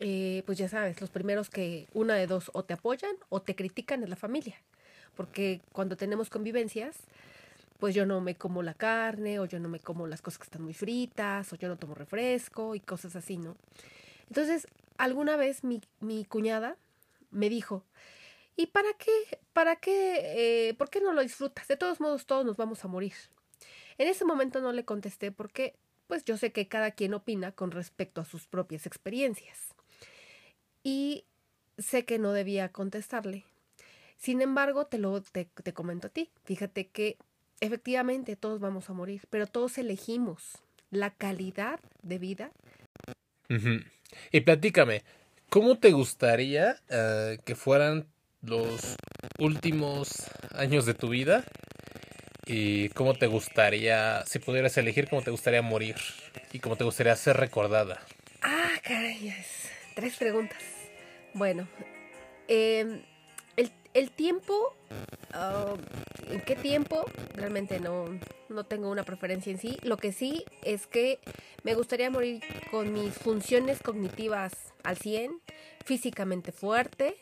eh, 0.00 0.42
pues 0.46 0.58
ya 0.58 0.68
sabes, 0.68 1.00
los 1.00 1.10
primeros 1.10 1.50
que 1.50 1.86
una 1.92 2.14
de 2.14 2.26
dos 2.26 2.50
o 2.54 2.64
te 2.64 2.74
apoyan 2.74 3.14
o 3.28 3.42
te 3.42 3.54
critican 3.54 4.02
es 4.02 4.08
la 4.08 4.16
familia. 4.16 4.56
Porque 5.14 5.60
cuando 5.72 5.96
tenemos 5.96 6.30
convivencias, 6.30 6.96
pues 7.78 7.94
yo 7.94 8.06
no 8.06 8.20
me 8.20 8.34
como 8.34 8.62
la 8.62 8.74
carne 8.74 9.38
o 9.38 9.44
yo 9.44 9.60
no 9.60 9.68
me 9.68 9.78
como 9.78 10.06
las 10.06 10.22
cosas 10.22 10.38
que 10.38 10.44
están 10.44 10.62
muy 10.62 10.74
fritas 10.74 11.52
o 11.52 11.56
yo 11.56 11.68
no 11.68 11.76
tomo 11.76 11.94
refresco 11.94 12.74
y 12.74 12.80
cosas 12.80 13.14
así, 13.14 13.36
¿no? 13.36 13.56
Entonces, 14.28 14.66
alguna 14.96 15.36
vez 15.36 15.64
mi, 15.64 15.82
mi 16.00 16.24
cuñada 16.24 16.76
me 17.30 17.50
dijo, 17.50 17.84
¿y 18.56 18.68
para 18.68 18.92
qué? 18.94 19.38
¿Para 19.52 19.76
qué? 19.76 20.68
Eh, 20.68 20.74
¿Por 20.74 20.88
qué 20.88 21.00
no 21.00 21.12
lo 21.12 21.20
disfrutas? 21.20 21.68
De 21.68 21.76
todos 21.76 22.00
modos, 22.00 22.26
todos 22.26 22.46
nos 22.46 22.56
vamos 22.56 22.84
a 22.84 22.88
morir. 22.88 23.14
En 23.98 24.08
ese 24.08 24.24
momento 24.24 24.60
no 24.62 24.72
le 24.72 24.84
contesté 24.84 25.30
porque, 25.30 25.74
pues 26.06 26.24
yo 26.24 26.38
sé 26.38 26.52
que 26.52 26.68
cada 26.68 26.92
quien 26.92 27.12
opina 27.12 27.52
con 27.52 27.70
respecto 27.70 28.22
a 28.22 28.24
sus 28.24 28.46
propias 28.46 28.86
experiencias. 28.86 29.74
Y 30.82 31.24
sé 31.78 32.04
que 32.04 32.18
no 32.18 32.32
debía 32.32 32.70
contestarle. 32.70 33.44
Sin 34.16 34.42
embargo, 34.42 34.86
te 34.86 34.98
lo 34.98 35.20
te, 35.22 35.46
te 35.46 35.72
comento 35.72 36.08
a 36.08 36.10
ti. 36.10 36.30
Fíjate 36.44 36.88
que 36.88 37.16
efectivamente 37.60 38.36
todos 38.36 38.60
vamos 38.60 38.90
a 38.90 38.92
morir, 38.92 39.22
pero 39.30 39.46
todos 39.46 39.78
elegimos 39.78 40.58
la 40.90 41.10
calidad 41.10 41.80
de 42.02 42.18
vida. 42.18 42.50
Y 44.30 44.40
platícame, 44.40 45.02
¿cómo 45.48 45.78
te 45.78 45.92
gustaría 45.92 46.76
uh, 46.90 47.42
que 47.44 47.54
fueran 47.54 48.06
los 48.42 48.96
últimos 49.38 50.08
años 50.54 50.86
de 50.86 50.94
tu 50.94 51.08
vida? 51.08 51.44
¿Y 52.46 52.88
cómo 52.90 53.14
te 53.14 53.26
gustaría, 53.26 54.24
si 54.26 54.38
pudieras 54.38 54.76
elegir, 54.76 55.08
cómo 55.08 55.22
te 55.22 55.30
gustaría 55.30 55.62
morir? 55.62 55.96
¿Y 56.52 56.58
cómo 56.58 56.76
te 56.76 56.84
gustaría 56.84 57.14
ser 57.14 57.36
recordada? 57.36 58.00
Ah, 58.42 58.72
caray, 58.82 59.32
tres 60.00 60.16
preguntas. 60.16 60.62
Bueno, 61.34 61.68
eh, 62.48 63.02
el 63.92 64.10
tiempo, 64.10 64.74
uh, 65.34 66.32
¿en 66.32 66.40
qué 66.42 66.56
tiempo? 66.56 67.04
Realmente 67.34 67.80
no, 67.80 68.06
no 68.48 68.64
tengo 68.64 68.90
una 68.90 69.02
preferencia 69.02 69.52
en 69.52 69.58
sí. 69.58 69.76
Lo 69.82 69.96
que 69.96 70.12
sí 70.12 70.44
es 70.62 70.86
que 70.86 71.18
me 71.64 71.74
gustaría 71.74 72.10
morir 72.10 72.40
con 72.70 72.92
mis 72.92 73.14
funciones 73.14 73.82
cognitivas 73.82 74.52
al 74.84 74.96
100, 74.96 75.40
físicamente 75.84 76.52
fuerte, 76.52 77.16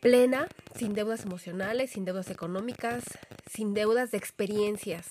plena, 0.00 0.46
sin 0.76 0.94
deudas 0.94 1.24
emocionales, 1.24 1.90
sin 1.90 2.04
deudas 2.04 2.30
económicas, 2.30 3.02
sin 3.50 3.74
deudas 3.74 4.10
de 4.10 4.18
experiencias. 4.18 5.06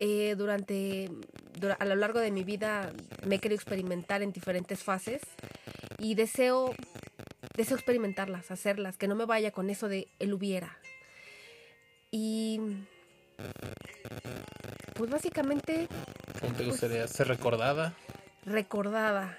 Eh, 0.00 0.34
durante, 0.36 1.08
a 1.78 1.84
lo 1.84 1.96
largo 1.96 2.18
de 2.18 2.30
mi 2.30 2.44
vida 2.44 2.92
me 3.24 3.36
he 3.36 3.38
querido 3.38 3.56
experimentar 3.56 4.22
en 4.22 4.32
diferentes 4.32 4.82
fases 4.82 5.22
y 6.02 6.16
deseo 6.16 6.74
deseo 7.56 7.76
experimentarlas, 7.76 8.50
hacerlas, 8.50 8.96
que 8.96 9.06
no 9.06 9.14
me 9.14 9.24
vaya 9.24 9.52
con 9.52 9.70
eso 9.70 9.88
de 9.88 10.08
él 10.18 10.32
hubiera. 10.34 10.78
Y 12.10 12.60
pues 14.94 15.10
básicamente... 15.10 15.88
¿Cómo 16.40 16.54
te 16.54 16.64
gustaría 16.64 17.06
ser 17.06 17.28
recordada? 17.28 17.94
Recordada. 18.44 19.38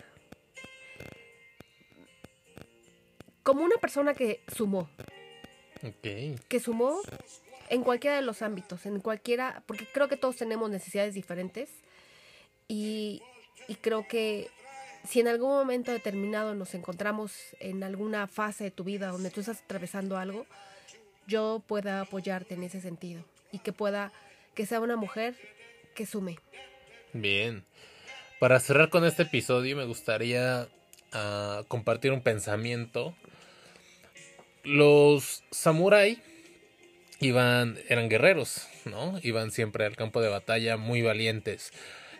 Como 3.44 3.64
una 3.64 3.76
persona 3.78 4.14
que 4.14 4.42
sumó. 4.56 4.90
Ok. 5.84 6.40
Que 6.48 6.60
sumó 6.62 7.02
en 7.70 7.84
cualquiera 7.84 8.16
de 8.16 8.22
los 8.22 8.42
ámbitos, 8.42 8.86
en 8.86 9.02
cualquiera, 9.02 9.64
porque 9.66 9.86
creo 9.92 10.08
que 10.08 10.16
todos 10.16 10.38
tenemos 10.38 10.70
necesidades 10.70 11.14
diferentes 11.14 11.70
y, 12.70 13.22
y 13.68 13.76
creo 13.76 14.08
que 14.08 14.50
si 15.08 15.20
en 15.20 15.28
algún 15.28 15.50
momento 15.50 15.92
determinado 15.92 16.56
nos 16.56 16.74
encontramos 16.76 17.34
en 17.60 17.84
alguna 17.84 18.28
fase 18.28 18.66
de 18.66 18.72
tu 18.72 18.84
vida 18.84 19.10
donde 19.10 19.30
tú 19.32 19.42
estás 19.42 19.62
atravesando 19.62 20.18
algo, 20.18 20.46
yo 21.28 21.62
pueda 21.68 22.02
apoyarte 22.02 22.54
en 22.56 22.64
ese 22.64 22.82
sentido 22.82 23.24
y 23.52 23.60
que 23.60 23.74
pueda, 23.74 24.12
que 24.56 24.66
sea 24.66 24.80
una 24.80 24.96
mujer 24.96 25.36
que 25.96 26.06
sume. 26.06 26.40
Bien. 27.14 27.64
Para 28.40 28.60
cerrar 28.60 28.90
con 28.90 29.06
este 29.06 29.24
episodio 29.24 29.76
me 29.78 29.86
gustaría 29.86 30.68
uh, 31.14 31.64
compartir 31.68 32.12
un 32.12 32.22
pensamiento. 32.22 33.16
Los 34.64 35.44
samurai 35.52 36.22
iban, 37.20 37.78
eran 37.90 38.10
guerreros, 38.10 38.68
¿no? 38.86 39.20
Iban 39.22 39.52
siempre 39.52 39.86
al 39.86 39.96
campo 39.96 40.22
de 40.22 40.30
batalla 40.30 40.78
muy 40.78 41.02
valientes. 41.02 41.72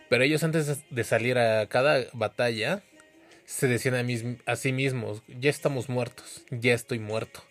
Pero 0.08 0.24
ellos 0.24 0.44
antes 0.44 0.82
de 0.90 1.04
salir 1.04 1.38
a 1.38 1.66
cada 1.66 2.04
batalla 2.12 2.82
se 3.46 3.68
decían 3.68 3.94
a, 3.94 4.52
a 4.52 4.56
sí 4.56 4.72
mismos, 4.72 5.22
ya 5.28 5.50
estamos 5.50 5.88
muertos, 5.88 6.42
ya 6.50 6.74
estoy 6.74 6.98
muerto. 6.98 7.42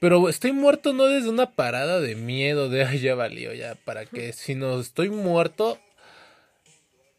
Pero 0.00 0.28
estoy 0.28 0.52
muerto 0.52 0.92
no 0.92 1.06
desde 1.06 1.28
una 1.28 1.52
parada 1.52 2.00
de 2.00 2.16
miedo, 2.16 2.68
de 2.68 2.84
Ay, 2.84 2.98
ya 2.98 3.14
valió, 3.14 3.52
ya, 3.52 3.76
¿para 3.76 4.04
qué? 4.04 4.32
Sino 4.32 4.80
estoy 4.80 5.10
muerto 5.10 5.78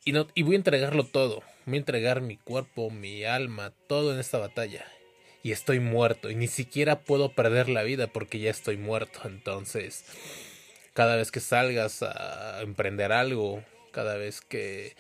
y, 0.03 0.11
no, 0.11 0.27
y 0.35 0.43
voy 0.43 0.55
a 0.55 0.57
entregarlo 0.57 1.05
todo. 1.05 1.43
Voy 1.65 1.75
a 1.75 1.77
entregar 1.77 2.19
mi 2.19 2.35
cuerpo, 2.35 2.89
mi 2.89 3.23
alma, 3.23 3.71
todo 3.87 4.13
en 4.13 4.19
esta 4.19 4.37
batalla. 4.37 4.85
Y 5.43 5.51
estoy 5.51 5.79
muerto 5.79 6.29
y 6.29 6.35
ni 6.35 6.47
siquiera 6.47 6.99
puedo 6.99 7.33
perder 7.33 7.69
la 7.69 7.83
vida 7.83 8.07
porque 8.07 8.39
ya 8.39 8.51
estoy 8.51 8.75
muerto. 8.75 9.21
Entonces, 9.25 10.03
cada 10.93 11.15
vez 11.15 11.31
que 11.31 11.39
salgas 11.39 12.03
a 12.03 12.61
emprender 12.61 13.13
algo, 13.13 13.63
cada 13.93 14.17
vez 14.17 14.41
que 14.41 14.97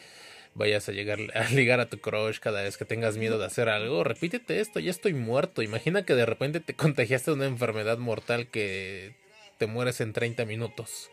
vayas 0.55 0.87
a 0.87 0.93
llegar 0.93 1.19
a 1.35 1.49
ligar 1.49 1.81
a 1.81 1.89
tu 1.89 1.99
crush, 1.99 2.39
cada 2.39 2.61
vez 2.61 2.77
que 2.77 2.85
tengas 2.85 3.17
miedo 3.17 3.37
de 3.37 3.45
hacer 3.45 3.67
algo, 3.67 4.05
repítete 4.05 4.61
esto, 4.61 4.79
ya 4.79 4.91
estoy 4.91 5.13
muerto. 5.13 5.61
Imagina 5.61 6.05
que 6.05 6.15
de 6.15 6.25
repente 6.25 6.61
te 6.61 6.73
contagiaste 6.75 7.31
de 7.31 7.35
una 7.35 7.47
enfermedad 7.47 7.97
mortal 7.97 8.47
que 8.47 9.15
te 9.57 9.67
mueres 9.67 9.99
en 9.99 10.13
30 10.13 10.45
minutos. 10.45 11.09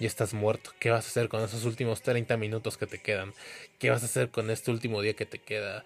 Y 0.00 0.06
estás 0.06 0.34
muerto. 0.34 0.72
¿Qué 0.80 0.90
vas 0.90 1.04
a 1.04 1.08
hacer 1.08 1.28
con 1.28 1.44
esos 1.44 1.64
últimos 1.64 2.02
30 2.02 2.36
minutos 2.36 2.76
que 2.76 2.86
te 2.86 2.98
quedan? 2.98 3.34
¿Qué 3.78 3.90
vas 3.90 4.02
a 4.02 4.06
hacer 4.06 4.30
con 4.30 4.50
este 4.50 4.72
último 4.72 5.00
día 5.00 5.14
que 5.14 5.26
te 5.26 5.38
queda? 5.38 5.84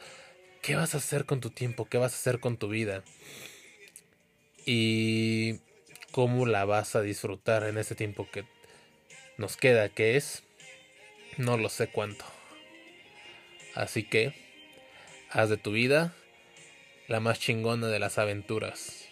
¿Qué 0.62 0.74
vas 0.74 0.94
a 0.94 0.98
hacer 0.98 1.26
con 1.26 1.40
tu 1.40 1.50
tiempo? 1.50 1.84
¿Qué 1.84 1.98
vas 1.98 2.14
a 2.14 2.16
hacer 2.16 2.40
con 2.40 2.56
tu 2.56 2.68
vida? 2.68 3.02
Y 4.64 5.60
cómo 6.12 6.46
la 6.46 6.64
vas 6.64 6.96
a 6.96 7.02
disfrutar 7.02 7.64
en 7.64 7.76
ese 7.76 7.94
tiempo 7.94 8.26
que 8.32 8.44
nos 9.36 9.58
queda, 9.58 9.90
que 9.90 10.16
es 10.16 10.44
no 11.36 11.56
lo 11.56 11.68
sé 11.68 11.88
cuánto. 11.88 12.24
Así 13.74 14.02
que, 14.04 14.34
haz 15.30 15.50
de 15.50 15.56
tu 15.56 15.72
vida 15.72 16.14
la 17.08 17.20
más 17.20 17.38
chingona 17.38 17.88
de 17.88 17.98
las 17.98 18.18
aventuras. 18.18 19.05